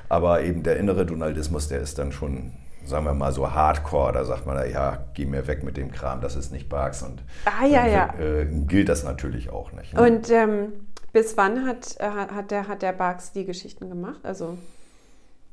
Aber 0.08 0.42
eben 0.42 0.62
der 0.62 0.76
innere 0.76 1.04
Donaldismus, 1.04 1.68
der 1.68 1.80
ist 1.80 1.98
dann 1.98 2.12
schon, 2.12 2.52
sagen 2.84 3.06
wir 3.06 3.14
mal, 3.14 3.32
so 3.32 3.50
hardcore. 3.50 4.12
Da 4.12 4.24
sagt 4.24 4.46
man, 4.46 4.70
ja, 4.70 5.06
geh 5.14 5.26
mir 5.26 5.46
weg 5.48 5.64
mit 5.64 5.76
dem 5.76 5.90
Kram, 5.90 6.20
das 6.20 6.36
ist 6.36 6.52
nicht 6.52 6.68
Barks. 6.68 7.02
Und 7.02 7.22
ah, 7.44 7.66
ja, 7.66 7.86
ja. 7.86 8.14
Äh, 8.20 8.46
gilt 8.66 8.88
das 8.88 9.02
natürlich 9.02 9.50
auch 9.50 9.72
nicht. 9.72 9.94
Ne? 9.94 10.00
Und 10.00 10.30
ähm, 10.30 10.72
bis 11.12 11.36
wann 11.36 11.66
hat, 11.66 11.96
äh, 11.98 12.08
hat, 12.08 12.52
der, 12.52 12.68
hat 12.68 12.82
der 12.82 12.92
Barks 12.92 13.32
die 13.32 13.44
Geschichten 13.44 13.88
gemacht? 13.88 14.20
Also 14.22 14.58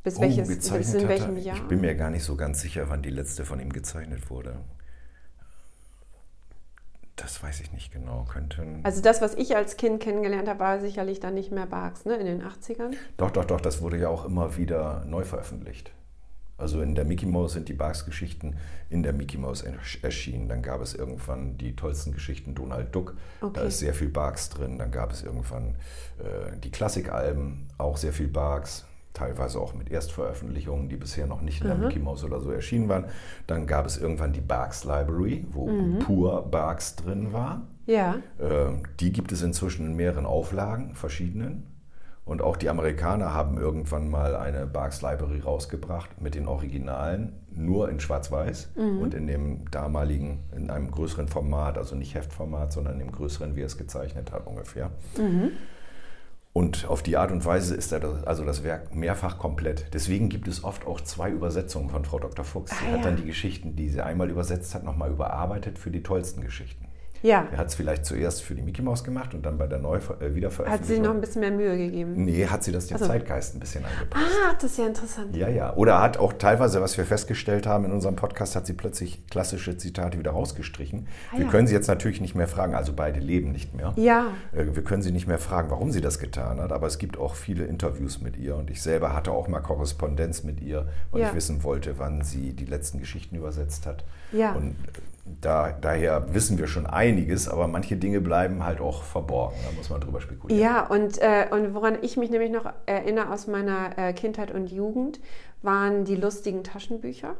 bis, 0.04 0.18
oh, 0.18 0.22
welches, 0.22 0.70
bis 0.70 0.94
in 0.94 1.08
welchem 1.08 1.38
Jahr? 1.38 1.56
Ich 1.56 1.64
bin 1.64 1.82
mir 1.82 1.96
gar 1.96 2.12
nicht 2.12 2.24
so 2.24 2.36
ganz 2.36 2.62
sicher, 2.62 2.86
wann 2.90 3.02
die 3.02 3.10
letzte 3.10 3.44
von 3.44 3.60
ihm 3.60 3.74
gezeichnet 3.74 4.30
wurde. 4.30 4.58
Das 7.18 7.42
weiß 7.42 7.62
ich 7.62 7.74
nicht 7.74 7.92
genau. 7.92 8.26
Könnten 8.32 8.80
also 8.84 9.02
das, 9.02 9.22
was 9.22 9.34
ich 9.34 9.56
als 9.56 9.76
Kind 9.76 10.02
kennengelernt 10.02 10.48
habe, 10.48 10.60
war 10.60 10.80
sicherlich 10.80 11.20
dann 11.20 11.34
nicht 11.34 11.52
mehr 11.52 11.66
Barks, 11.66 12.06
ne? 12.06 12.16
In 12.16 12.28
den 12.28 12.44
80ern? 12.44 12.94
Doch, 13.18 13.32
doch, 13.32 13.44
doch. 13.44 13.60
Das 13.60 13.82
wurde 13.82 13.98
ja 13.98 14.08
auch 14.08 14.24
immer 14.24 14.56
wieder 14.56 15.04
neu 15.06 15.24
veröffentlicht. 15.24 15.92
Also 16.58 16.82
in 16.82 16.96
der 16.96 17.06
Mickey 17.06 17.26
Mouse 17.26 17.54
sind 17.54 17.70
die 17.70 17.74
Barks-Geschichten 17.74 18.56
in 18.90 19.04
der 19.04 19.14
Mickey 19.14 19.38
Mouse 19.38 19.64
erschienen. 20.02 20.48
Dann 20.48 20.62
gab 20.62 20.82
es 20.82 20.94
irgendwann 20.94 21.58
die 21.58 21.76
tollsten 21.76 22.14
Geschichten 22.14 22.56
Donald 22.56 22.94
Duck. 22.96 23.16
Okay. 23.42 23.54
Da 23.54 23.62
ist 23.62 23.80
sehr 23.80 23.94
viel 23.94 24.10
Barks 24.10 24.50
drin. 24.50 24.78
Dann 24.78 24.92
gab 24.92 25.12
es 25.12 25.24
irgendwann 25.24 25.76
äh, 26.20 26.58
die 26.64 26.72
Klassikalben, 26.72 27.68
auch 27.78 27.98
sehr 27.98 28.14
viel 28.14 28.28
Barks 28.28 28.86
teilweise 29.18 29.60
auch 29.60 29.74
mit 29.74 29.92
Erstveröffentlichungen, 29.92 30.90
die 30.90 30.96
bisher 30.96 31.26
noch 31.26 31.42
nicht 31.42 31.62
in 31.62 31.68
der 31.68 31.78
mhm. 31.78 31.86
Mickey 31.86 32.00
Mouse 32.00 32.24
oder 32.24 32.40
so 32.40 32.52
erschienen 32.52 32.88
waren. 32.88 33.06
Dann 33.48 33.66
gab 33.66 33.86
es 33.86 33.98
irgendwann 33.98 34.34
die 34.34 34.42
Barks 34.42 34.84
Library, 34.84 35.46
wo 35.52 35.68
mhm. 35.68 36.00
pur 36.00 36.44
Barks 36.50 36.96
drin 36.96 37.34
war. 37.34 37.62
Ja. 37.86 38.16
Äh, 38.38 38.74
die 39.00 39.12
gibt 39.12 39.32
es 39.32 39.42
inzwischen 39.42 39.88
in 39.88 39.96
mehreren 39.96 40.26
Auflagen, 40.26 40.94
verschiedenen. 40.94 41.66
Und 42.26 42.42
auch 42.42 42.58
die 42.58 42.70
Amerikaner 42.70 43.34
haben 43.34 43.58
irgendwann 43.58 44.10
mal 44.10 44.36
eine 44.36 44.68
Barks 44.68 45.02
Library 45.02 45.40
rausgebracht 45.40 46.22
mit 46.22 46.36
den 46.36 46.46
Originalen, 46.46 47.32
nur 47.50 47.90
in 47.90 48.02
Schwarz-Weiß 48.02 48.72
mhm. 48.76 49.00
und 49.00 49.14
in 49.14 49.28
dem 49.28 49.72
damaligen, 49.72 50.44
in 50.54 50.70
einem 50.70 50.92
größeren 50.92 51.30
Format, 51.30 51.78
also 51.78 51.96
nicht 51.96 52.16
Heftformat, 52.16 52.74
sondern 52.74 53.00
im 53.00 53.14
größeren, 53.14 53.56
wie 53.56 53.62
er 53.62 53.68
es 53.68 53.78
gezeichnet 53.78 54.34
hat 54.34 54.46
ungefähr. 54.46 54.92
Mhm. 55.18 55.52
Und 56.58 56.88
auf 56.88 57.04
die 57.04 57.18
Art 57.18 57.32
und 57.32 57.46
Weise 57.46 57.76
ist 57.76 57.92
das, 57.92 58.24
also 58.24 58.44
das 58.44 58.64
Werk 58.64 58.96
mehrfach 58.96 59.38
komplett. 59.38 59.94
Deswegen 59.94 60.28
gibt 60.28 60.48
es 60.48 60.64
oft 60.64 60.88
auch 60.88 61.00
zwei 61.02 61.30
Übersetzungen 61.30 61.92
von 61.92 62.04
Frau 62.04 62.18
Dr. 62.18 62.44
Fuchs. 62.44 62.72
Sie 62.72 62.86
ah, 62.88 62.94
hat 62.94 62.98
ja. 62.98 63.04
dann 63.04 63.18
die 63.18 63.26
Geschichten, 63.26 63.76
die 63.76 63.90
sie 63.90 64.04
einmal 64.04 64.32
übersetzt 64.32 64.74
hat, 64.74 64.84
nochmal 64.84 65.12
überarbeitet 65.12 65.78
für 65.78 65.92
die 65.92 66.02
tollsten 66.02 66.42
Geschichten. 66.42 66.87
Ja. 67.22 67.48
Er 67.52 67.58
hat 67.58 67.68
es 67.68 67.76
vielleicht 67.76 68.06
zuerst 68.06 68.44
für 68.44 68.56
die 68.56 68.62
Mickey 68.62 68.82
Maus 68.82 69.04
gemacht 69.04 69.34
und 69.34 69.46
dann 69.46 69.58
bei 69.58 69.68
der 69.68 69.80
Neuwiederveröffentlichung. 69.80 70.66
Äh, 70.66 70.70
hat 70.70 70.86
sie 70.86 71.00
noch 71.00 71.12
ein 71.12 71.22
bisschen 71.22 71.42
mehr 71.42 71.52
Mühe 71.52 71.78
gegeben? 71.78 72.14
Nee, 72.16 72.46
hat 72.46 72.64
sie 72.64 72.72
das 72.72 72.88
dem 72.88 72.96
also. 72.96 73.08
Zeitgeist 73.08 73.56
ein 73.56 73.60
bisschen 73.60 73.84
angepasst. 73.86 74.26
Ah, 74.26 74.54
das 74.54 74.72
ist 74.72 74.78
ja 74.78 74.88
interessant. 74.88 75.36
Ja, 75.36 75.50
ja. 75.50 75.76
Oder 75.76 76.02
hat 76.02 76.18
auch 76.18 76.34
teilweise, 76.34 76.82
was 76.82 76.98
wir 76.98 77.06
festgestellt 77.06 77.68
haben 77.68 77.86
in 77.86 77.92
unserem 77.92 78.16
Podcast, 78.16 78.56
hat 78.56 78.66
sie 78.66 78.74
plötzlich 78.74 79.28
klassische 79.28 79.78
Zitate 79.78 80.20
wieder 80.20 80.32
rausgestrichen. 80.32 81.08
Ah, 81.32 81.38
wir 81.38 81.46
ja. 81.46 81.52
können 81.52 81.68
sie 81.68 81.74
jetzt 81.74 81.88
natürlich 81.88 82.22
nicht 82.22 82.36
mehr 82.36 82.48
fragen, 82.48 82.76
also 82.76 82.94
beide 82.94 83.20
leben 83.20 83.52
nicht 83.52 83.74
mehr. 83.74 83.94
Ja. 83.96 84.28
Äh, 84.54 84.76
wir 84.76 84.84
können 84.84 85.02
sie 85.02 85.12
nicht 85.12 85.28
mehr 85.28 85.40
fragen, 85.40 85.70
warum 85.70 85.92
sie 85.92 86.02
das 86.02 86.20
getan 86.20 86.60
hat, 86.60 86.72
aber 86.72 86.88
es 86.88 86.98
gibt 86.98 87.18
auch 87.18 87.36
viele 87.36 87.66
Interviews 87.66 88.22
mit 88.22 88.38
ihr 88.38 88.56
und 88.56 88.70
ich 88.70 88.82
selber 88.82 89.14
hatte 89.14 89.32
auch 89.32 89.48
mal 89.48 89.60
Korrespondenz 89.60 90.44
mit 90.44 90.62
ihr, 90.62 90.88
weil 91.12 91.22
ja. 91.22 91.30
ich 91.30 91.36
wissen 91.36 91.64
wollte, 91.64 91.98
wann 91.98 92.24
sie 92.24 92.54
die 92.54 92.66
letzten 92.66 93.00
Geschichten 93.00 93.36
übersetzt 93.36 93.86
hat. 93.86 94.04
Ja. 94.32 94.54
Und 94.54 94.76
da, 95.42 95.72
daher 95.72 96.34
wissen 96.34 96.58
wir 96.58 96.68
schon 96.68 96.86
einiges, 96.86 97.48
aber 97.48 97.68
manche 97.68 97.98
Dinge 97.98 98.22
bleiben 98.22 98.64
halt 98.64 98.82
auch 98.82 99.04
verborgen. 99.04 99.58
Da 99.64 99.76
muss 99.76 99.90
man 99.90 100.02
drüber 100.02 100.22
spekulieren. 100.22 100.62
Ja, 100.62 100.86
und, 100.86 101.20
äh, 101.20 101.48
und 101.52 101.74
woran 101.74 101.98
ich 102.02 102.18
mich 102.18 102.30
nämlich 102.30 102.52
noch 102.52 102.72
erinnere 102.86 103.32
aus 103.32 103.48
meiner 103.48 103.98
äh, 103.98 104.14
Kindheit 104.14 104.52
und 104.52 104.72
Jugend, 104.72 105.20
waren 105.62 106.06
die 106.06 106.16
lustigen 106.16 106.64
Taschenbücher. 106.64 107.36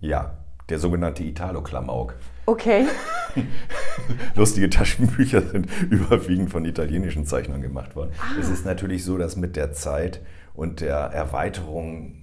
Ja, 0.00 0.38
der 0.68 0.78
sogenannte 0.78 1.22
Italo-Klamauk. 1.22 2.14
Okay. 2.46 2.86
Lustige 4.34 4.70
Taschenbücher 4.70 5.42
sind 5.42 5.68
überwiegend 5.90 6.50
von 6.50 6.64
italienischen 6.64 7.26
Zeichnern 7.26 7.62
gemacht 7.62 7.94
worden. 7.94 8.12
Ah. 8.18 8.40
Es 8.40 8.48
ist 8.48 8.64
natürlich 8.64 9.04
so, 9.04 9.18
dass 9.18 9.36
mit 9.36 9.56
der 9.56 9.72
Zeit 9.72 10.20
und 10.54 10.80
der 10.80 10.96
Erweiterung 10.96 12.21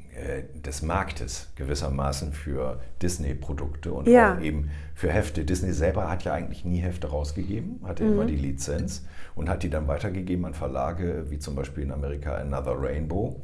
des 0.66 0.82
Marktes 0.82 1.52
gewissermaßen 1.56 2.34
für 2.34 2.82
Disney-Produkte 3.02 3.94
und 3.94 4.08
ja. 4.08 4.36
auch 4.36 4.42
eben 4.42 4.70
für 4.94 5.12
Hefte. 5.12 5.46
Disney 5.46 5.72
selber 5.72 6.10
hat 6.10 6.24
ja 6.24 6.34
eigentlich 6.34 6.66
nie 6.66 6.80
Hefte 6.80 7.08
rausgegeben, 7.08 7.82
hatte 7.86 8.04
mhm. 8.04 8.14
immer 8.14 8.26
die 8.26 8.36
Lizenz 8.36 9.06
und 9.36 9.50
hat 9.50 9.64
die 9.64 9.70
dann 9.70 9.88
weitergegeben 9.88 10.46
an 10.46 10.54
Verlage 10.54 11.26
wie 11.30 11.40
zum 11.40 11.56
Beispiel 11.56 11.84
in 11.84 11.92
Amerika 11.92 12.36
Another 12.36 12.76
Rainbow, 12.78 13.40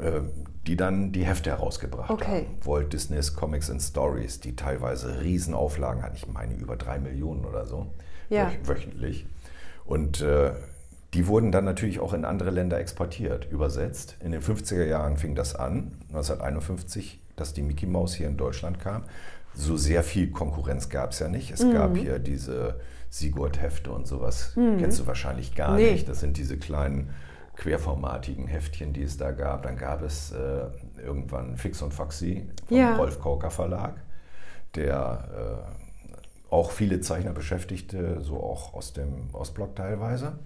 äh, 0.00 0.20
die 0.66 0.76
dann 0.76 1.12
die 1.12 1.24
Hefte 1.24 1.50
herausgebracht 1.50 2.10
okay. 2.10 2.46
haben. 2.46 2.66
Walt 2.66 2.92
Disney's 2.92 3.34
Comics 3.34 3.70
and 3.70 3.80
Stories, 3.80 4.40
die 4.40 4.54
teilweise 4.54 5.22
Riesenauflagen 5.22 6.02
hatten, 6.02 6.16
ich 6.16 6.28
meine 6.28 6.54
über 6.54 6.76
drei 6.76 6.98
Millionen 6.98 7.44
oder 7.44 7.66
so, 7.66 7.86
ja. 8.28 8.52
wöchentlich. 8.64 9.26
Und 9.84 10.20
äh, 10.20 10.52
die 11.16 11.26
wurden 11.26 11.50
dann 11.50 11.64
natürlich 11.64 11.98
auch 11.98 12.12
in 12.12 12.26
andere 12.26 12.50
Länder 12.50 12.78
exportiert, 12.78 13.50
übersetzt. 13.50 14.16
In 14.22 14.32
den 14.32 14.42
50er 14.42 14.84
Jahren 14.84 15.16
fing 15.16 15.34
das 15.34 15.54
an, 15.54 15.92
1951, 16.08 17.22
dass 17.36 17.54
die 17.54 17.62
Mickey 17.62 17.86
Mouse 17.86 18.12
hier 18.12 18.28
in 18.28 18.36
Deutschland 18.36 18.80
kam. 18.80 19.04
So 19.54 19.78
sehr 19.78 20.02
viel 20.02 20.30
Konkurrenz 20.30 20.90
gab 20.90 21.12
es 21.12 21.20
ja 21.20 21.28
nicht. 21.28 21.50
Es 21.52 21.64
mhm. 21.64 21.72
gab 21.72 21.96
hier 21.96 22.18
diese 22.18 22.80
Sigurd-Hefte 23.08 23.90
und 23.92 24.06
sowas. 24.06 24.52
Mhm. 24.56 24.76
Kennst 24.76 25.00
du 25.00 25.06
wahrscheinlich 25.06 25.54
gar 25.54 25.76
nee. 25.76 25.92
nicht. 25.92 26.06
Das 26.06 26.20
sind 26.20 26.36
diese 26.36 26.58
kleinen 26.58 27.08
querformatigen 27.56 28.46
Heftchen, 28.46 28.92
die 28.92 29.02
es 29.02 29.16
da 29.16 29.30
gab. 29.30 29.62
Dann 29.62 29.78
gab 29.78 30.02
es 30.02 30.32
äh, 30.32 30.66
irgendwann 31.02 31.56
Fix 31.56 31.80
und 31.80 31.94
Foxy 31.94 32.46
vom 32.66 32.76
ja. 32.76 32.94
Rolf 32.94 33.22
Kauker 33.22 33.50
Verlag, 33.50 33.94
der 34.74 35.64
äh, 36.50 36.52
auch 36.54 36.72
viele 36.72 37.00
Zeichner 37.00 37.32
beschäftigte, 37.32 38.20
so 38.20 38.36
auch 38.36 38.74
aus 38.74 38.92
dem 38.92 39.30
Ostblock 39.32 39.76
teilweise. 39.76 40.38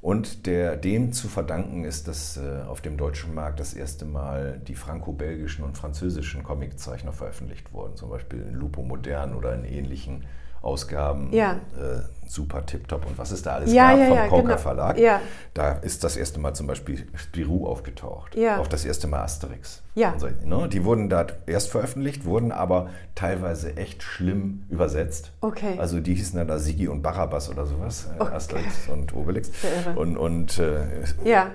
Und 0.00 0.46
der, 0.46 0.76
dem 0.76 1.12
zu 1.12 1.28
verdanken 1.28 1.84
ist, 1.84 2.06
dass 2.06 2.36
äh, 2.36 2.62
auf 2.68 2.80
dem 2.80 2.96
deutschen 2.96 3.34
Markt 3.34 3.58
das 3.58 3.74
erste 3.74 4.04
Mal 4.04 4.60
die 4.66 4.76
franco-belgischen 4.76 5.64
und 5.64 5.76
französischen 5.76 6.44
Comiczeichner 6.44 7.12
veröffentlicht 7.12 7.72
wurden, 7.72 7.96
zum 7.96 8.10
Beispiel 8.10 8.42
in 8.42 8.54
Lupo 8.54 8.82
Modern 8.82 9.34
oder 9.34 9.54
in 9.54 9.64
ähnlichen 9.64 10.24
Ausgaben. 10.62 11.32
Ja. 11.32 11.60
Äh, 11.76 12.02
super 12.26 12.64
Tiptop 12.66 13.06
und 13.06 13.16
was 13.16 13.30
es 13.30 13.42
da 13.42 13.54
alles 13.54 13.72
ja, 13.72 13.90
gab 13.90 13.98
ja, 13.98 14.06
vom 14.06 14.16
ja, 14.16 14.28
Coker 14.28 14.42
genau. 14.42 14.58
Verlag. 14.58 14.98
Ja. 14.98 15.20
Da 15.54 15.72
ist 15.72 16.04
das 16.04 16.16
erste 16.16 16.40
Mal 16.40 16.54
zum 16.54 16.66
Beispiel 16.66 17.06
Spirou 17.14 17.66
aufgetaucht. 17.66 18.36
Ja. 18.36 18.58
Auch 18.58 18.66
das 18.66 18.84
erste 18.84 19.06
Mal 19.06 19.22
Asterix. 19.22 19.82
Ja. 19.94 20.14
So, 20.18 20.28
ne? 20.44 20.68
Die 20.68 20.84
wurden 20.84 21.08
da 21.08 21.26
erst 21.46 21.70
veröffentlicht, 21.70 22.24
wurden 22.24 22.52
aber 22.52 22.90
teilweise 23.14 23.76
echt 23.76 24.02
schlimm 24.02 24.64
übersetzt. 24.68 25.32
Okay. 25.40 25.78
Also 25.78 26.00
die 26.00 26.14
hießen 26.14 26.38
dann 26.38 26.48
da 26.48 26.58
Sigi 26.58 26.88
und 26.88 27.02
Barabbas 27.02 27.48
oder 27.48 27.66
sowas. 27.66 28.08
Äh, 28.18 28.20
okay. 28.22 28.34
Asterix 28.34 28.88
und 28.88 29.14
Obelix. 29.14 29.50
Und, 29.96 30.16
und 30.16 30.58
äh, 30.58 30.84
ja 31.24 31.50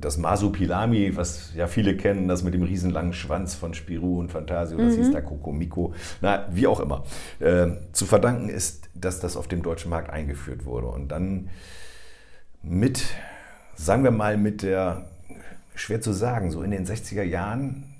das 0.00 0.18
Masupilami, 0.18 1.16
was 1.16 1.52
ja 1.54 1.66
viele 1.66 1.96
kennen, 1.96 2.28
das 2.28 2.42
mit 2.42 2.54
dem 2.54 2.62
riesenlangen 2.62 3.12
Schwanz 3.12 3.54
von 3.54 3.74
Spirou 3.74 4.20
und 4.20 4.30
Fantasio, 4.30 4.78
das 4.78 4.96
mhm. 4.96 5.02
hieß 5.02 5.12
da 5.12 5.20
Kokomiko, 5.20 5.94
na, 6.20 6.46
wie 6.50 6.66
auch 6.66 6.80
immer, 6.80 7.04
äh, 7.40 7.68
zu 7.92 8.06
verdanken 8.06 8.48
ist, 8.48 8.88
dass 8.94 9.20
das 9.20 9.36
auf 9.36 9.48
dem 9.48 9.62
deutschen 9.62 9.90
Markt 9.90 10.10
eingeführt 10.10 10.64
wurde. 10.64 10.86
Und 10.86 11.08
dann 11.08 11.50
mit, 12.62 13.04
sagen 13.74 14.04
wir 14.04 14.10
mal, 14.10 14.36
mit 14.36 14.62
der, 14.62 15.06
schwer 15.74 16.00
zu 16.00 16.12
sagen, 16.12 16.50
so 16.50 16.62
in 16.62 16.70
den 16.70 16.86
60er 16.86 17.22
Jahren 17.22 17.91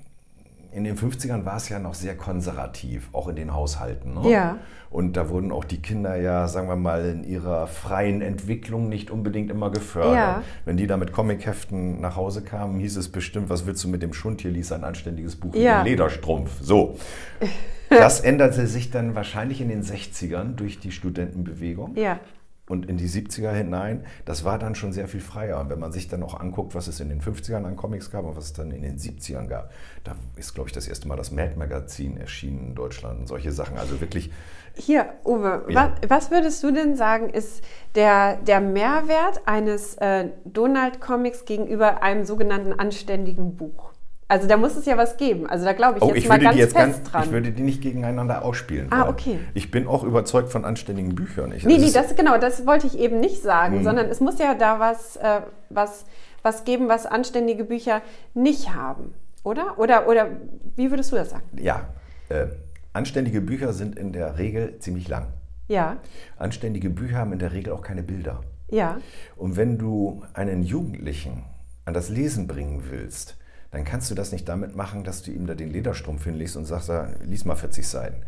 in 0.73 0.83
den 0.83 0.97
50ern 0.97 1.45
war 1.45 1.57
es 1.57 1.69
ja 1.69 1.79
noch 1.79 1.93
sehr 1.93 2.15
konservativ, 2.15 3.09
auch 3.13 3.27
in 3.27 3.35
den 3.35 3.53
Haushalten. 3.53 4.15
Ne? 4.15 4.29
Ja. 4.29 4.57
Und 4.89 5.17
da 5.17 5.29
wurden 5.29 5.51
auch 5.51 5.63
die 5.63 5.81
Kinder 5.81 6.15
ja, 6.15 6.47
sagen 6.47 6.67
wir 6.67 6.75
mal, 6.75 7.05
in 7.05 7.23
ihrer 7.23 7.67
freien 7.67 8.21
Entwicklung 8.21 8.89
nicht 8.89 9.09
unbedingt 9.09 9.49
immer 9.49 9.71
gefördert. 9.71 10.15
Ja. 10.15 10.43
Wenn 10.65 10.77
die 10.77 10.85
da 10.85 10.97
mit 10.97 11.11
Comicheften 11.11 11.99
nach 12.01 12.15
Hause 12.15 12.43
kamen, 12.43 12.79
hieß 12.79 12.97
es 12.97 13.09
bestimmt, 13.09 13.49
was 13.49 13.65
willst 13.65 13.83
du 13.83 13.87
mit 13.87 14.01
dem 14.01 14.13
Schund? 14.13 14.41
Hier 14.41 14.51
liest 14.51 14.71
ein 14.71 14.83
anständiges 14.83 15.35
Buch 15.35 15.55
ja. 15.55 15.77
mit 15.77 15.85
dem 15.85 15.91
Lederstrumpf. 15.91 16.51
So. 16.61 16.97
Das 17.89 18.21
änderte 18.21 18.65
sich 18.65 18.89
dann 18.89 19.13
wahrscheinlich 19.13 19.61
in 19.61 19.69
den 19.69 19.83
60ern 19.83 20.55
durch 20.55 20.79
die 20.79 20.91
Studentenbewegung. 20.91 21.95
Ja. 21.95 22.19
Und 22.69 22.85
in 22.85 22.95
die 22.97 23.09
70er 23.09 23.51
hinein, 23.51 24.05
das 24.23 24.45
war 24.45 24.57
dann 24.57 24.73
schon 24.73 24.93
sehr 24.93 25.09
viel 25.09 25.19
freier. 25.19 25.59
Und 25.59 25.69
wenn 25.69 25.79
man 25.79 25.91
sich 25.91 26.07
dann 26.07 26.23
auch 26.23 26.39
anguckt, 26.39 26.75
was 26.75 26.87
es 26.87 27.01
in 27.01 27.09
den 27.09 27.21
50ern 27.21 27.65
an 27.65 27.75
Comics 27.75 28.09
gab 28.09 28.23
und 28.23 28.37
was 28.37 28.45
es 28.45 28.53
dann 28.53 28.71
in 28.71 28.83
den 28.83 28.97
70ern 28.97 29.47
gab, 29.47 29.71
da 30.05 30.15
ist, 30.37 30.53
glaube 30.53 30.69
ich, 30.69 30.73
das 30.73 30.87
erste 30.87 31.07
Mal 31.07 31.17
das 31.17 31.31
Mad 31.31 31.55
Magazin 31.57 32.15
erschienen 32.15 32.67
in 32.67 32.75
Deutschland 32.75 33.19
und 33.19 33.27
solche 33.27 33.51
Sachen. 33.51 33.77
Also 33.77 33.99
wirklich. 33.99 34.31
Hier, 34.75 35.13
Uwe, 35.25 35.65
ja. 35.69 35.93
was, 36.01 36.09
was, 36.09 36.31
würdest 36.31 36.63
du 36.63 36.71
denn 36.71 36.95
sagen, 36.95 37.29
ist 37.29 37.63
der, 37.95 38.37
der 38.37 38.61
Mehrwert 38.61 39.41
eines 39.45 39.95
äh, 39.95 40.29
Donald-Comics 40.45 41.45
gegenüber 41.45 42.01
einem 42.01 42.25
sogenannten 42.25 42.73
anständigen 42.73 43.55
Buch? 43.55 43.92
Also 44.33 44.47
da 44.47 44.57
muss 44.57 44.75
es 44.75 44.87
ja 44.87 44.97
was 44.97 45.17
geben. 45.17 45.45
Also 45.45 45.63
da 45.63 45.73
glaube 45.73 45.99
ich 45.99 46.03
oh, 46.03 46.07
jetzt 46.07 46.17
ich 46.17 46.27
mal 46.27 46.39
ganz 46.39 46.57
jetzt 46.57 46.75
fest 46.75 46.95
ganz, 46.95 47.03
dran. 47.11 47.23
Ich 47.25 47.31
würde 47.31 47.51
die 47.51 47.61
nicht 47.61 47.83
gegeneinander 47.83 48.43
ausspielen. 48.43 48.87
Ah, 48.89 49.07
okay. 49.07 49.37
Ich 49.53 49.69
bin 49.69 49.85
auch 49.85 50.03
überzeugt 50.03 50.49
von 50.49 50.65
anständigen 50.65 51.13
Büchern. 51.13 51.51
Ich, 51.51 51.63
nee, 51.65 51.77
nee, 51.77 51.91
das, 51.91 52.15
genau, 52.15 52.39
das 52.39 52.65
wollte 52.65 52.87
ich 52.87 52.97
eben 52.97 53.19
nicht 53.19 53.43
sagen, 53.43 53.77
Mhm. 53.77 53.83
sondern 53.83 54.07
es 54.07 54.21
muss 54.21 54.39
ja 54.39 54.55
da 54.55 54.79
was, 54.79 55.17
äh, 55.17 55.41
was, 55.69 56.05
was 56.41 56.63
geben, 56.63 56.87
was 56.89 57.05
anständige 57.05 57.63
Bücher 57.63 58.01
nicht 58.33 58.73
haben. 58.73 59.13
Oder? 59.43 59.77
Oder, 59.77 60.07
oder 60.07 60.29
wie 60.75 60.89
würdest 60.89 61.11
du 61.11 61.15
das 61.15 61.29
sagen? 61.29 61.43
Ja, 61.61 61.89
äh, 62.29 62.47
anständige 62.91 63.39
Bücher 63.39 63.71
sind 63.71 63.99
in 63.99 64.13
der 64.13 64.39
Regel 64.39 64.79
ziemlich 64.79 65.07
lang. 65.09 65.27
Ja, 65.67 65.97
Anständige 66.39 66.89
Bücher 66.89 67.17
haben 67.19 67.33
in 67.33 67.39
der 67.39 67.53
Regel 67.53 67.71
auch 67.71 67.83
keine 67.83 68.01
Bilder. 68.01 68.41
ja, 68.71 68.97
Und 69.35 69.57
wenn 69.57 69.77
du 69.77 70.23
einen 70.33 70.63
Jugendlichen 70.63 71.43
an 71.85 71.93
das 71.93 72.09
Lesen 72.09 72.47
bringen 72.47 72.85
willst, 72.89 73.37
dann 73.73 73.83
kannst 73.83 74.09
du 74.11 74.15
das 74.15 74.31
nicht 74.31 74.47
damit 74.47 74.75
machen, 74.75 75.03
dass 75.03 75.23
du 75.23 75.31
ihm 75.31 75.47
da 75.47 75.55
den 75.55 75.71
Lederstrumpf 75.71 76.23
hinlegst 76.23 76.55
und 76.55 76.65
sagst, 76.65 76.91
lies 77.25 77.43
mal 77.43 77.55
40 77.55 77.85
Seiten. 77.85 78.21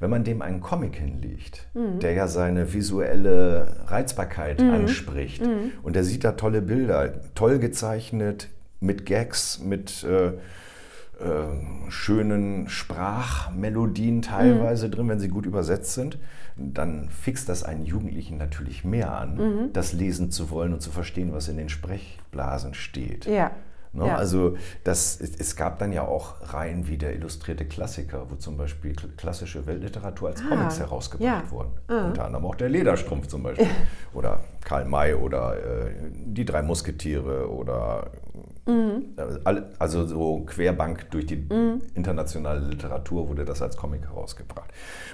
Wenn 0.00 0.10
man 0.10 0.24
dem 0.24 0.42
einen 0.42 0.60
Comic 0.60 0.96
hinlegt, 0.96 1.66
der 2.02 2.12
ja 2.12 2.28
seine 2.28 2.72
visuelle 2.72 3.76
Reizbarkeit 3.86 4.60
anspricht 4.60 5.42
und 5.82 5.96
der 5.96 6.04
sieht 6.04 6.24
da 6.24 6.32
tolle 6.32 6.62
Bilder, 6.62 7.14
toll 7.34 7.58
gezeichnet, 7.58 8.48
mit 8.80 9.06
Gags, 9.06 9.60
mit 9.60 10.04
äh, 10.04 10.28
äh, 10.28 10.30
schönen 11.88 12.68
Sprachmelodien 12.68 14.22
teilweise 14.22 14.88
drin, 14.90 15.08
wenn 15.08 15.18
sie 15.20 15.28
gut 15.28 15.46
übersetzt 15.46 15.94
sind, 15.94 16.18
dann 16.56 17.08
fixt 17.08 17.48
das 17.48 17.62
einen 17.62 17.84
Jugendlichen 17.86 18.36
natürlich 18.36 18.84
mehr 18.84 19.16
an, 19.16 19.70
das 19.72 19.92
lesen 19.92 20.30
zu 20.30 20.50
wollen 20.50 20.72
und 20.72 20.80
zu 20.80 20.90
verstehen, 20.90 21.32
was 21.32 21.48
in 21.48 21.56
den 21.56 21.68
Sprechblasen 21.68 22.74
steht. 22.74 23.26
ja. 23.26 23.52
Ne? 23.92 24.06
ja. 24.06 24.16
Also 24.16 24.56
das, 24.84 25.20
es, 25.20 25.56
gab 25.56 25.78
dann 25.78 25.92
ja 25.92 26.02
auch 26.02 26.34
Reihen 26.52 26.88
wie 26.88 26.98
der 26.98 27.14
illustrierte 27.14 27.64
Klassiker, 27.64 28.26
wo 28.30 28.34
zum 28.36 28.56
Beispiel 28.56 28.92
kl- 28.92 29.16
klassische 29.16 29.66
Weltliteratur 29.66 30.28
als 30.28 30.40
Ah, 30.42 30.48
Comics 30.48 30.78
herausgebracht 30.78 31.44
ja. 31.46 31.50
wurden. 31.50 31.70
Ah. 31.88 32.06
Unter 32.06 32.24
anderem 32.26 32.44
auch 32.46 32.54
der 32.54 32.68
Lederstrumpf 32.68 33.26
zum 33.28 33.42
Beispiel. 33.42 33.66
oder 34.14 34.40
Karl 34.64 34.84
May 34.84 35.14
oder 35.14 35.56
äh, 35.56 35.90
die 36.26 36.44
drei 36.44 36.62
Musketiere 36.62 37.50
oder 37.50 38.10
Mhm. 38.66 39.14
äh, 39.16 39.22
alle, 39.44 39.70
also 39.78 40.06
so 40.06 40.40
querbank 40.40 41.10
durch 41.10 41.24
die 41.24 41.42
internationale 41.94 42.60
Literatur 42.60 43.26
wurde 43.30 43.46
das 43.46 43.62
als 43.62 43.78
Comic 43.78 44.02
herausgebracht. 44.02 44.70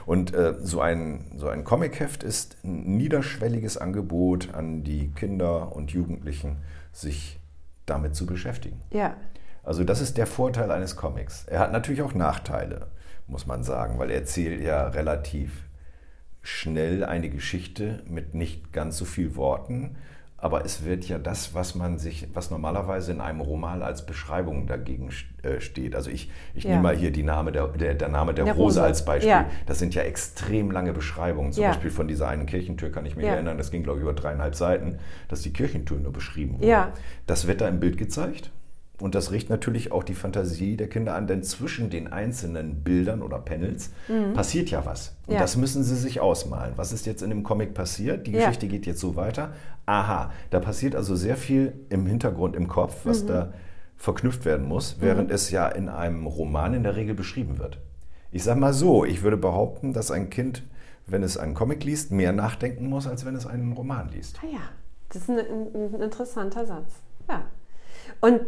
Und 0.07 0.35
äh, 0.35 0.55
so 0.61 0.81
ein, 0.81 1.27
so 1.37 1.47
ein 1.49 1.63
Comicheft 1.63 2.25
ist 2.25 2.57
ein 2.65 2.97
niederschwelliges 2.97 3.77
Angebot 3.79 4.53
an 4.55 4.83
die 4.83 5.13
Kinder 5.13 5.75
und 5.75 5.93
Jugendlichen, 5.93 6.57
sich 6.93 7.39
damit 7.87 8.15
zu 8.15 8.27
beschäftigen. 8.27 8.81
ja. 8.91 9.17
Also 9.67 9.83
das 9.83 10.03
ist 10.03 10.19
der 10.19 10.27
Vorteil 10.27 10.71
eines 10.71 10.95
Comics. 10.95 11.47
Er 11.47 11.59
hat 11.59 11.73
natürlich 11.73 12.03
auch 12.03 12.13
Nachteile, 12.13 12.89
muss 13.27 13.47
man 13.47 13.65
sagen, 13.65 13.99
weil 13.99 14.11
er 14.11 14.19
erzählt 14.19 14.63
ja 14.63 14.89
relativ 14.89 15.65
schnell 16.43 17.03
eine 17.03 17.31
Geschichte 17.31 18.03
mit 18.07 18.35
nicht 18.35 18.75
ganz 18.75 18.99
so 18.99 19.07
viel 19.07 19.37
Worten, 19.37 19.97
aber 20.45 20.63
es 20.67 20.85
wird 20.85 21.09
ja 21.09 21.19
das, 21.19 21.55
was 21.55 21.75
man 21.75 21.97
sich, 21.97 22.29
was 22.35 22.51
normalerweise 22.51 23.13
in 23.13 23.23
einem 23.23 23.41
Roman 23.41 23.81
als 23.83 24.05
Beschreibung 24.05 24.67
dagegen 24.67 25.09
äh, 25.43 25.59
steht. 25.59 25.97
Also 25.97 26.11
ich, 26.11 26.31
ich 26.53 26.65
Ja. 26.65 26.73
nehme 26.73 26.83
mal 26.83 26.95
hier 26.97 27.11
die 27.13 27.23
Name 27.23 27.51
der, 27.51 27.67
der, 27.69 27.95
der 27.95 28.11
Name 28.11 28.35
der, 28.35 28.45
Der 28.45 28.53
Rose, 28.53 28.81
Rose. 28.81 28.83
als 28.83 29.07
Beispiel. 29.07 29.31
Ja. 29.31 29.47
Das 29.65 29.79
sind 29.79 29.95
ja 29.95 30.03
extrem 30.03 30.71
lange 30.71 30.93
Beschreibungen. 30.93 31.51
Zum 31.53 31.63
Ja. 31.63 31.71
Beispiel 31.71 31.91
von 31.91 32.09
dieser 32.09 32.29
einen 32.29 32.45
Kirchentür 32.45 32.93
kann 32.93 33.07
ich 33.07 33.17
mich 33.17 33.25
erinnern, 33.25 33.57
das 33.57 33.71
ging 33.71 33.85
glaube 33.85 34.01
ich 34.01 34.03
über 34.03 34.13
dreieinhalb 34.13 34.55
Seiten, 34.55 34.99
dass 35.29 35.41
die 35.41 35.53
Kirchentür 35.55 35.97
nur 35.99 36.13
beschrieben 36.13 36.59
wurde. 36.59 36.67
Ja. 36.69 36.93
Das 37.27 37.47
wird 37.47 37.63
da 37.63 37.69
im 37.69 37.81
Bild 37.81 37.97
gezeigt. 37.97 38.51
Und 39.01 39.17
das 39.17 39.33
riecht 39.33 39.51
natürlich 39.51 39.91
auch 39.91 40.05
die 40.05 40.15
Fantasie 40.15 40.77
der 40.77 40.89
Kinder 40.89 41.15
an, 41.17 41.27
denn 41.27 41.43
zwischen 41.43 41.91
den 41.91 42.13
einzelnen 42.13 42.85
Bildern 42.85 43.23
oder 43.23 43.39
Panels 43.39 43.91
passiert 44.35 44.71
ja 44.71 44.87
was. 44.87 45.17
Und 45.27 45.31
Mhm. 45.31 45.35
Ja. 45.35 45.41
das 45.41 45.57
müssen 45.57 45.83
sie 45.83 45.97
sich 45.97 46.21
ausmalen. 46.21 46.75
Was 46.77 46.93
ist 46.93 47.05
jetzt 47.05 47.21
in 47.23 47.31
dem 47.31 47.43
Comic 47.43 47.75
passiert? 47.75 48.27
Die 48.29 48.33
Ja. 48.33 48.41
Geschichte 48.47 48.69
geht 48.69 48.87
jetzt 48.87 49.01
so 49.01 49.17
weiter. 49.17 49.53
Aha, 49.87 50.31
da 50.51 50.61
passiert 50.61 50.95
also 50.95 51.17
sehr 51.17 51.37
viel 51.37 51.73
im 51.91 52.07
Hintergrund, 52.07 52.55
im 52.55 52.69
Kopf, 52.69 53.01
was 53.05 53.25
Mhm. 53.25 53.29
da 53.29 53.53
verknüpft 53.97 54.45
werden 54.45 54.67
muss, 54.69 54.97
während 55.01 55.31
es 55.33 55.51
ja 55.51 55.67
in 55.69 55.89
einem 55.89 56.27
Roman 56.27 56.75
in 56.75 56.83
der 56.85 56.95
Regel 56.95 57.15
beschrieben 57.15 57.59
wird. 57.59 57.79
Ich 58.31 58.45
sage 58.45 58.61
mal 58.61 58.73
so, 58.73 59.05
ich 59.05 59.23
würde 59.23 59.37
behaupten, 59.37 59.93
dass 59.93 60.11
ein 60.13 60.31
Kind, 60.31 60.63
wenn 61.07 61.23
es 61.25 61.37
einen 61.37 61.55
Comic 61.55 61.83
liest, 61.85 62.13
mehr 62.13 62.33
nachdenken 62.33 62.89
muss, 62.89 63.07
als 63.09 63.25
wenn 63.25 63.35
es 63.35 63.47
einen 63.47 63.73
Roman 63.73 64.09
liest. 64.11 64.39
Ah 64.43 64.47
ja, 64.53 64.61
das 65.09 65.23
ist 65.23 65.31
ein, 65.31 65.39
ein, 65.39 65.95
ein 65.95 66.01
interessanter 66.03 66.65
Satz. 66.65 66.93
Ja. 67.29 67.43
Und 68.25 68.41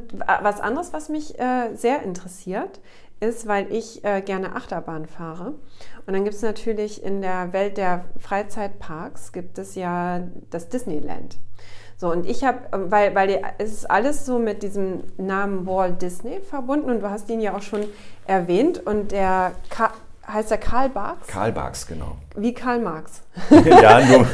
was 0.43 0.63
anderes, 0.63 0.95
was 0.95 1.11
mich 1.11 1.39
äh, 1.39 1.75
sehr 1.75 2.03
interessiert, 2.03 2.81
ist, 3.21 3.47
weil 3.47 3.71
ich 3.71 4.03
äh, 4.07 4.23
gerne 4.23 4.57
Achterbahn 4.57 5.05
fahre. 5.05 5.49
Und 6.07 6.15
dann 6.15 6.25
gibt 6.25 6.35
es 6.35 6.41
natürlich 6.41 7.05
in 7.05 7.21
der 7.21 7.53
Welt 7.53 7.77
der 7.77 8.07
Freizeitparks 8.19 9.33
gibt 9.33 9.59
es 9.59 9.75
ja 9.75 10.23
das 10.49 10.71
Disneyland. 10.71 11.37
So, 11.99 12.11
und 12.11 12.25
ich 12.25 12.43
habe, 12.43 12.61
weil, 12.91 13.15
weil 13.15 13.29
die, 13.29 13.39
es 13.59 13.75
ist 13.75 13.91
alles 13.91 14.25
so 14.25 14.39
mit 14.39 14.63
diesem 14.63 15.03
Namen 15.19 15.67
Walt 15.67 16.01
Disney 16.01 16.41
verbunden 16.41 16.89
und 16.89 17.01
du 17.01 17.11
hast 17.11 17.29
ihn 17.29 17.43
ja 17.43 17.55
auch 17.55 17.61
schon 17.63 17.85
erwähnt 18.27 18.79
und 18.87 19.13
der 19.13 19.53
Ka 19.69 19.93
heißt 20.27 20.51
der 20.51 20.59
Karl 20.59 20.89
Barks? 20.89 21.27
Karl 21.29 21.53
Barks, 21.53 21.87
genau. 21.87 22.17
Wie 22.35 22.53
Karl 22.55 22.81
Marx. 22.81 23.23
ja, 23.51 24.01
nur. 24.01 24.27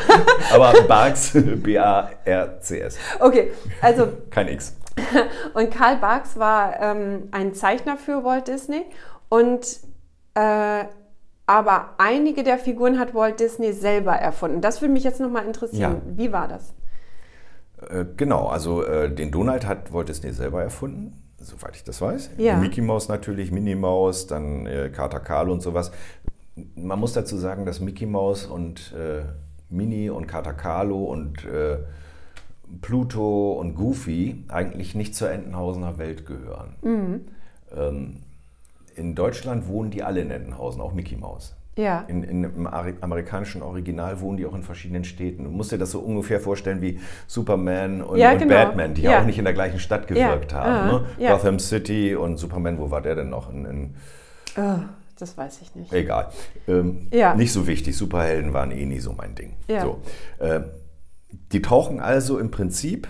Aber 0.52 0.82
Barks, 0.82 1.32
B-A-R-C-S. 1.34 2.98
Okay, 3.18 3.50
also 3.80 4.08
Kein 4.30 4.48
X. 4.48 4.74
Und 5.54 5.70
Karl 5.70 5.96
Barks 5.96 6.38
war 6.38 6.80
ähm, 6.80 7.28
ein 7.30 7.54
Zeichner 7.54 7.96
für 7.96 8.24
Walt 8.24 8.48
Disney 8.48 8.84
und 9.28 9.80
äh, 10.34 10.84
aber 11.46 11.94
einige 11.98 12.44
der 12.44 12.58
Figuren 12.58 12.98
hat 12.98 13.14
Walt 13.14 13.40
Disney 13.40 13.72
selber 13.72 14.12
erfunden. 14.12 14.60
Das 14.60 14.80
würde 14.80 14.92
mich 14.92 15.02
jetzt 15.02 15.20
nochmal 15.20 15.46
interessieren. 15.46 16.02
Ja. 16.06 16.16
Wie 16.16 16.32
war 16.32 16.46
das? 16.46 16.74
Äh, 17.88 18.04
genau, 18.16 18.46
also 18.46 18.84
äh, 18.84 19.12
den 19.12 19.30
Donald 19.32 19.66
hat 19.66 19.92
Walt 19.92 20.08
Disney 20.08 20.32
selber 20.32 20.62
erfunden, 20.62 21.22
soweit 21.38 21.74
ich 21.76 21.84
das 21.84 22.00
weiß. 22.00 22.30
Ja. 22.36 22.56
Mickey 22.56 22.80
Mouse 22.80 23.08
natürlich, 23.08 23.50
Minnie 23.50 23.74
Maus, 23.74 24.26
dann 24.26 24.66
äh, 24.66 24.90
Kater 24.90 25.20
Karl 25.20 25.50
und 25.50 25.60
sowas. 25.60 25.90
Man 26.76 26.98
muss 27.00 27.14
dazu 27.14 27.36
sagen, 27.36 27.64
dass 27.66 27.80
Mickey 27.80 28.06
Mouse 28.06 28.46
und 28.46 28.92
äh, 28.92 29.22
Minnie 29.70 30.10
und 30.10 30.26
Kater 30.26 30.52
Carlo 30.52 31.04
und 31.04 31.44
äh, 31.44 31.78
Pluto 32.82 33.52
und 33.52 33.74
Goofy 33.74 34.44
eigentlich 34.48 34.94
nicht 34.94 35.14
zur 35.14 35.30
Entenhausener 35.30 35.98
Welt 35.98 36.26
gehören. 36.26 36.74
Ähm, 37.76 38.16
in 38.96 39.14
Deutschland 39.14 39.66
wohnen 39.68 39.90
die 39.90 40.02
alle 40.02 40.20
in 40.20 40.30
Entenhausen, 40.30 40.80
auch 40.80 40.92
Mickey 40.92 41.16
Mouse. 41.16 41.54
Ja. 41.76 42.04
In, 42.08 42.22
in, 42.24 42.44
Im 42.44 42.66
amerikanischen 42.66 43.62
Original 43.62 44.20
wohnen 44.20 44.36
die 44.36 44.44
auch 44.44 44.54
in 44.54 44.62
verschiedenen 44.62 45.04
Städten. 45.04 45.44
Du 45.44 45.50
musst 45.50 45.72
dir 45.72 45.78
das 45.78 45.92
so 45.92 46.00
ungefähr 46.00 46.40
vorstellen 46.40 46.82
wie 46.82 46.98
Superman 47.26 48.02
und, 48.02 48.18
Ja, 48.18 48.32
und 48.32 48.38
genau. 48.40 48.54
Batman, 48.54 48.92
die 48.94 49.02
ja. 49.02 49.20
Auch 49.20 49.24
nicht 49.24 49.38
in 49.38 49.44
der 49.44 49.54
gleichen 49.54 49.78
Stadt 49.78 50.06
gewirkt 50.06 50.52
Ja. 50.52 50.58
haben. 50.58 50.68
Aha. 50.90 50.98
Ne? 50.98 51.06
Ja. 51.18 51.32
Gotham 51.32 51.58
City 51.58 52.14
und 52.16 52.36
Superman, 52.38 52.78
wo 52.78 52.90
war 52.90 53.00
der 53.00 53.14
denn 53.14 53.30
noch? 53.30 53.52
In, 53.52 53.64
in, 53.64 53.94
Oh, 54.58 54.78
das 55.18 55.38
weiß 55.38 55.60
ich 55.62 55.74
nicht. 55.76 55.92
egal. 55.92 56.28
Ähm, 56.66 57.06
Ja. 57.12 57.34
Nicht 57.34 57.52
so 57.52 57.66
wichtig. 57.68 57.96
Superhelden 57.96 58.52
waren 58.52 58.72
eh 58.72 58.84
nie 58.84 58.98
so 58.98 59.12
mein 59.12 59.34
Ding. 59.36 59.52
Ja. 59.68 59.82
So. 59.82 59.98
Ähm, 60.40 60.64
die 61.52 61.62
tauchen 61.62 62.00
also 62.00 62.38
im 62.38 62.50
Prinzip 62.50 63.08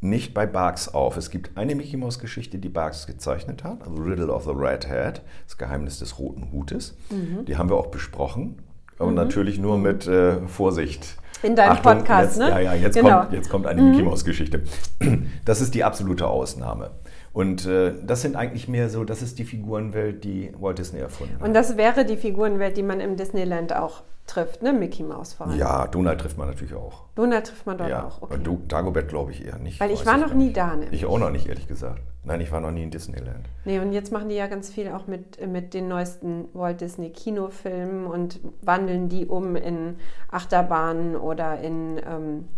nicht 0.00 0.34
bei 0.34 0.46
Barks 0.46 0.88
auf. 0.88 1.16
Es 1.16 1.30
gibt 1.30 1.56
eine 1.56 1.74
Mickey 1.74 1.96
Mouse 1.96 2.18
Geschichte, 2.18 2.58
die 2.58 2.68
Barks 2.68 3.06
gezeichnet 3.06 3.62
hat, 3.62 3.82
also 3.82 3.94
Riddle 4.02 4.32
of 4.32 4.44
the 4.44 4.50
Red 4.50 4.88
Hat, 4.88 5.22
das 5.46 5.58
Geheimnis 5.58 5.98
des 6.00 6.18
roten 6.18 6.50
Hutes. 6.52 6.96
Mhm. 7.10 7.44
Die 7.44 7.56
haben 7.56 7.70
wir 7.70 7.76
auch 7.76 7.86
besprochen, 7.86 8.62
aber 8.98 9.12
natürlich 9.12 9.58
nur 9.58 9.78
mit 9.78 10.06
äh, 10.08 10.46
Vorsicht. 10.48 11.16
In 11.44 11.56
deinem 11.56 11.80
Podcast, 11.82 12.36
jetzt, 12.36 12.38
ne? 12.38 12.50
Ja, 12.50 12.58
ja, 12.60 12.74
jetzt, 12.74 12.94
Genau. 12.94 13.20
kommt, 13.20 13.32
jetzt 13.32 13.48
kommt 13.48 13.66
eine 13.66 13.82
Mickey 13.82 14.02
Mouse 14.02 14.24
Geschichte. 14.24 14.62
Das 15.44 15.60
ist 15.60 15.74
die 15.74 15.82
absolute 15.82 16.28
Ausnahme. 16.28 16.90
Und 17.32 17.66
äh, 17.66 17.94
das 18.04 18.22
sind 18.22 18.36
eigentlich 18.36 18.68
mehr 18.68 18.90
so, 18.90 19.04
das 19.04 19.22
ist 19.22 19.38
die 19.38 19.44
Figurenwelt, 19.44 20.22
die 20.24 20.52
Walt 20.60 20.78
Disney 20.78 21.00
erfunden 21.00 21.34
hat. 21.36 21.46
Und 21.48 21.54
das 21.54 21.76
wäre 21.76 22.04
die 22.04 22.16
Figurenwelt, 22.16 22.76
die 22.76 22.82
man 22.82 23.00
im 23.00 23.16
Disneyland 23.16 23.74
auch 23.74 24.02
trifft, 24.26 24.62
ne? 24.62 24.72
Mickey 24.72 25.02
Mouse 25.02 25.32
vor 25.32 25.46
allem. 25.48 25.58
Ja, 25.58 25.86
Donald 25.88 26.20
trifft 26.20 26.38
man 26.38 26.48
natürlich 26.48 26.74
auch. 26.74 27.04
Donald 27.14 27.46
trifft 27.46 27.66
man 27.66 27.78
dort 27.78 27.90
ja, 27.90 28.04
auch. 28.04 28.22
Okay. 28.22 28.34
und 28.34 28.46
Du- 28.46 28.60
Dagobert 28.68 29.08
glaube 29.08 29.32
ich 29.32 29.44
eher 29.44 29.58
nicht. 29.58 29.80
Weil 29.80 29.90
ich 29.90 30.06
war 30.06 30.16
noch 30.16 30.34
nie 30.34 30.52
da, 30.52 30.76
nämlich. 30.76 30.92
Ich 30.92 31.06
auch 31.06 31.18
noch 31.18 31.30
nicht, 31.30 31.48
ehrlich 31.48 31.66
gesagt. 31.66 32.00
Nein, 32.24 32.40
ich 32.40 32.52
war 32.52 32.60
noch 32.60 32.70
nie 32.70 32.84
in 32.84 32.90
Disneyland. 32.90 33.46
Nee, 33.64 33.80
und 33.80 33.92
jetzt 33.92 34.12
machen 34.12 34.28
die 34.28 34.36
ja 34.36 34.46
ganz 34.46 34.70
viel 34.70 34.88
auch 34.92 35.08
mit, 35.08 35.44
mit 35.50 35.74
den 35.74 35.88
neuesten 35.88 36.44
Walt 36.52 36.80
Disney 36.80 37.10
Kinofilmen 37.10 38.06
und 38.06 38.38
wandeln 38.60 39.08
die 39.08 39.26
um 39.26 39.56
in 39.56 39.96
Achterbahnen 40.30 41.16
oder 41.16 41.60
in 41.60 41.98
ähm, 42.08 42.48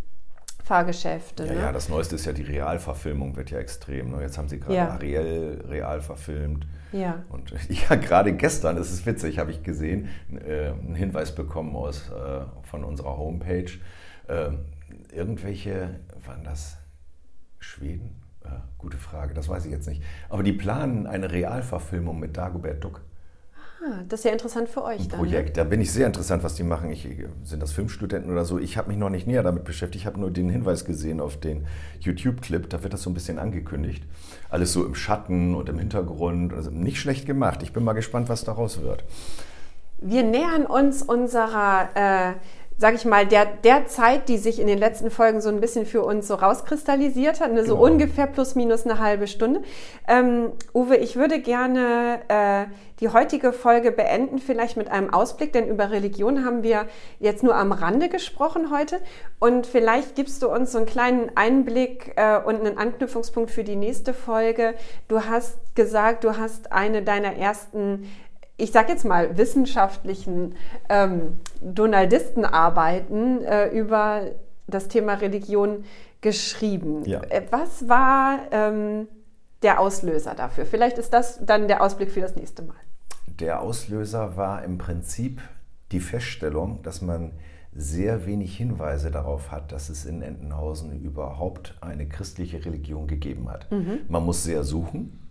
Fahrgeschäfte. 0.65 1.45
Ja, 1.45 1.53
ne? 1.53 1.61
ja, 1.61 1.73
das 1.73 1.91
Neueste 1.91 2.15
ist 2.15 2.25
ja 2.25 2.33
die 2.33 2.43
Realverfilmung, 2.43 3.37
wird 3.37 3.51
ja 3.51 3.59
extrem. 3.59 4.13
Ne? 4.13 4.23
Jetzt 4.23 4.39
haben 4.39 4.49
sie 4.49 4.59
gerade 4.59 4.75
Ja. 4.75 4.89
Ariel 4.93 5.63
real 5.69 6.01
verfilmt. 6.01 6.67
Ja. 6.91 7.23
Und 7.29 7.53
ja, 7.69 7.97
gerade 7.97 8.33
gestern, 8.33 8.77
das 8.77 8.91
ist 8.91 9.05
witzig, 9.05 9.39
habe 9.39 9.51
ich 9.51 9.63
gesehen, 9.63 10.09
äh, 10.33 10.69
einen 10.69 10.95
Hinweis 10.95 11.35
bekommen 11.35 11.77
aus, 11.77 12.11
äh, 12.11 12.47
von 12.63 12.83
unserer 12.83 13.19
Homepage. 13.19 13.71
Äh, 14.27 14.53
irgendwelche, 15.13 16.01
waren 16.25 16.45
das 16.45 16.79
Schweden? 17.59 18.23
Äh, 18.43 18.49
gute 18.79 18.97
Frage, 18.97 19.35
das 19.35 19.51
weiß 19.51 19.67
ich 19.67 19.71
jetzt 19.71 19.87
nicht. 19.87 20.03
Aber 20.31 20.43
die 20.43 20.53
planen 20.55 21.07
eine 21.07 21.31
Realverfilmung 21.31 22.19
mit 22.19 22.39
Dagobert 22.39 22.83
Duck. 22.83 23.03
Ah, 23.87 24.03
das 24.09 24.21
ist 24.21 24.25
ja 24.25 24.33
interessant 24.33 24.69
für 24.69 24.83
euch 24.83 25.01
Ein 25.01 25.09
dann. 25.09 25.19
Projekt. 25.19 25.57
Da 25.59 25.65
bin 25.65 25.81
ich 25.81 25.93
sehr 25.93 26.07
interessant, 26.07 26.43
was 26.43 26.55
die 26.55 26.63
machen. 26.63 26.91
Ich, 26.91 27.07
sind 27.43 27.63
das 27.63 27.73
Filmstudenten 27.73 28.33
oder 28.33 28.45
so? 28.47 28.59
Ich 28.59 28.79
habe 28.79 28.89
mich 28.89 28.97
noch 28.97 29.11
nicht 29.11 29.27
näher 29.27 29.43
damit 29.43 29.65
beschäftigt. 29.65 30.03
Ich 30.03 30.07
habe 30.07 30.19
nur 30.19 30.31
den 30.31 30.49
Hinweis 30.49 30.87
gesehen 30.87 31.21
auf 31.21 31.39
den 31.39 31.67
YouTube-Clip. 32.01 32.71
Da 32.71 32.83
wird 32.83 32.95
das 32.95 33.03
so 33.03 33.11
ein 33.11 33.15
bisschen 33.15 33.39
angekündigt. 33.39 34.05
Alles 34.49 34.73
so 34.73 34.87
im 34.87 34.95
Schatten 34.95 35.55
und 35.55 35.69
im 35.69 35.79
Hintergrund. 35.79 36.55
Also 36.55 36.71
nicht 36.71 36.99
schlecht 36.99 37.27
gemacht. 37.27 37.63
Ich 37.63 37.73
bin 37.75 37.85
mal 37.85 37.93
gespannt, 37.93 38.31
was 38.31 38.45
daraus 38.45 38.81
wird. 38.81 39.05
Wir 39.99 40.23
nähern 40.23 40.65
uns 40.67 41.03
unserer, 41.03 41.89
äh, 41.95 42.33
sag 42.77 42.95
ich 42.95 43.05
mal, 43.05 43.25
der, 43.27 43.47
der 43.47 43.87
Zeit, 43.87 44.29
die 44.29 44.37
sich 44.37 44.59
in 44.61 44.67
den 44.67 44.79
letzten 44.79 45.11
Folgen 45.11 45.41
so 45.41 45.49
ein 45.49 45.61
bisschen 45.61 45.87
für 45.87 46.03
uns 46.03 46.27
so 46.27 46.35
rauskristallisiert 46.35 47.41
hat, 47.41 47.53
ne, 47.53 47.65
so 47.65 47.77
Genau. 47.77 47.87
ungefähr 47.87 48.27
plus 48.27 48.55
minus 48.57 48.85
eine 48.85 48.99
halbe 48.99 49.27
Stunde. 49.27 49.63
Ähm, 50.09 50.53
Uwe, 50.75 50.97
ich 50.97 51.17
würde 51.17 51.41
gerne 51.41 52.21
äh, 52.29 52.65
die 53.01 53.09
heutige 53.09 53.53
Folge 53.53 53.91
beenden, 53.93 54.39
vielleicht 54.39 54.77
mit 54.77 54.89
einem 54.91 55.13
Ausblick, 55.13 55.53
denn 55.53 55.67
über 55.69 55.91
Religion 55.91 56.45
haben 56.45 56.63
wir 56.63 56.87
jetzt 57.19 57.43
nur 57.43 57.55
am 57.57 57.73
Rande 57.73 58.09
gesprochen 58.09 58.71
heute. 58.71 59.01
Und 59.39 59.67
vielleicht 59.67 60.15
gibst 60.15 60.43
du 60.43 60.49
uns 60.49 60.73
so 60.73 60.79
einen 60.79 60.87
kleinen 60.87 61.31
Einblick 61.37 62.13
äh, 62.17 62.39
und 62.39 62.61
einen 62.61 62.79
Anknüpfungspunkt 62.79 63.51
für 63.51 63.65
die 63.65 63.77
nächste 63.77 64.15
Folge. 64.15 64.75
Du 65.09 65.25
hast 65.25 65.59
gesagt, 65.75 66.25
du 66.25 66.37
hast 66.37 66.73
eine 66.73 67.03
deiner 67.03 67.37
ersten 67.37 68.09
ich 68.57 68.71
sag 68.73 68.89
jetzt 68.89 69.05
mal, 69.05 69.37
wissenschaftlichen 69.37 70.55
ähm, 70.89 71.41
Donaldistenarbeiten 71.61 73.45
äh, 73.45 73.69
über 73.69 74.31
das 74.67 74.89
Thema 74.89 75.15
Religion 75.15 75.85
geschrieben. 76.21 77.05
Ja. 77.05 77.21
Äh, 77.23 77.43
Was 77.51 77.89
war 77.89 78.41
ähm, 78.53 79.09
der 79.63 79.81
Auslöser 79.81 80.35
dafür? 80.35 80.67
Vielleicht 80.67 80.99
ist 80.99 81.13
das 81.13 81.45
dann 81.45 81.69
der 81.69 81.83
Ausblick 81.83 82.11
für 82.11 82.21
das 82.21 82.37
nächste 82.37 82.63
Mal. 82.63 82.77
Der 83.41 83.61
Auslöser 83.61 84.37
war 84.37 84.63
im 84.63 84.79
Prinzip 84.79 85.41
die 85.91 86.01
Feststellung, 86.01 86.83
dass 86.83 87.03
man 87.03 87.33
sehr 87.77 88.25
wenig 88.25 88.57
Hinweise 88.57 89.11
darauf 89.11 89.51
hat, 89.51 89.73
dass 89.73 89.89
es 89.89 90.05
in 90.05 90.23
Entenhausen 90.23 91.03
überhaupt 91.03 91.77
eine 91.81 92.07
christliche 92.07 92.65
Religion 92.65 93.09
gegeben 93.09 93.51
hat. 93.51 93.67
Man 94.09 94.25
muss 94.25 94.45
sehr 94.45 94.63
suchen, 94.63 95.24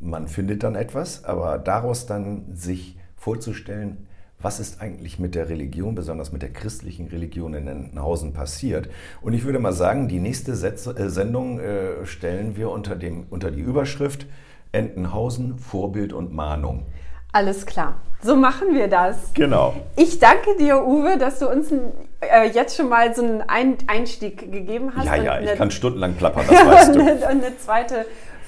man 0.00 0.28
findet 0.28 0.62
dann 0.62 0.74
etwas, 0.74 1.24
aber 1.24 1.58
daraus 1.58 2.06
dann 2.06 2.44
sich 2.54 2.98
vorzustellen, 3.16 4.06
was 4.38 4.60
ist 4.60 4.80
eigentlich 4.80 5.18
mit 5.18 5.34
der 5.34 5.48
Religion, 5.48 5.94
besonders 5.94 6.30
mit 6.30 6.42
der 6.42 6.52
christlichen 6.52 7.08
Religion 7.08 7.54
in 7.54 7.66
Entenhausen 7.66 8.32
passiert. 8.32 8.88
Und 9.22 9.32
ich 9.32 9.44
würde 9.44 9.58
mal 9.58 9.72
sagen, 9.72 10.08
die 10.08 10.20
nächste 10.20 10.54
Setz 10.54 10.86
äh, 10.86 11.08
Sendung 11.08 11.58
äh, 11.58 12.04
stellen 12.04 12.56
wir 12.56 12.70
unter, 12.70 12.96
dem, 12.96 13.26
unter 13.30 13.50
die 13.50 13.60
Überschrift 13.60 14.26
Entenhausen, 14.72 15.58
Vorbild 15.58 16.12
und 16.12 16.34
Mahnung. 16.34 16.86
Alles 17.32 17.66
klar. 17.66 17.96
So 18.22 18.36
machen 18.36 18.74
wir 18.74 18.88
das. 18.88 19.32
Genau. 19.34 19.74
Ich 19.96 20.18
danke 20.18 20.56
dir, 20.58 20.84
Uwe, 20.84 21.18
dass 21.18 21.38
du 21.38 21.48
uns 21.48 21.70
äh, 21.70 22.48
jetzt 22.52 22.76
schon 22.76 22.88
mal 22.88 23.14
so 23.14 23.22
einen 23.22 23.42
ein 23.42 23.76
Einstieg 23.86 24.50
gegeben 24.52 24.92
hast. 24.94 25.06
Ja, 25.06 25.16
ja, 25.16 25.40
ich 25.40 25.54
kann 25.54 25.70
stundenlang 25.70 26.14
plappern, 26.14 26.44
das 26.48 26.66
weißt 26.66 26.94
du. 26.94 27.00
und 27.00 27.24
eine 27.24 27.56
zweite 27.58 28.06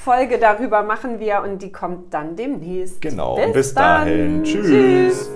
Folge 0.09 0.39
darüber 0.39 0.83
machen 0.83 1.21
wir 1.21 1.43
und 1.43 1.61
die 1.61 1.71
kommt 1.71 2.15
dann 2.15 2.35
demnächst. 2.35 3.03
Genau, 3.03 3.37
bis, 3.37 3.53
bis 3.53 3.75
dahin. 3.75 4.43
Tschüss. 4.43 4.67
Tschüss. 4.67 5.31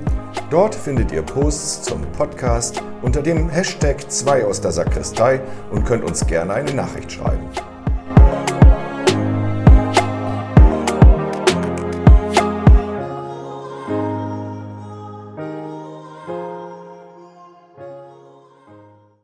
Dort 0.49 0.75
findet 0.75 1.11
ihr 1.11 1.21
Posts 1.21 1.83
zum 1.83 2.01
Podcast 2.13 2.81
unter 3.01 3.21
dem 3.21 3.49
Hashtag 3.49 4.09
2 4.09 4.45
aus 4.45 4.61
der 4.61 4.71
Sakristei 4.71 5.41
und 5.71 5.85
könnt 5.85 6.03
uns 6.03 6.25
gerne 6.25 6.53
eine 6.53 6.73
Nachricht 6.73 7.11
schreiben. 7.11 7.47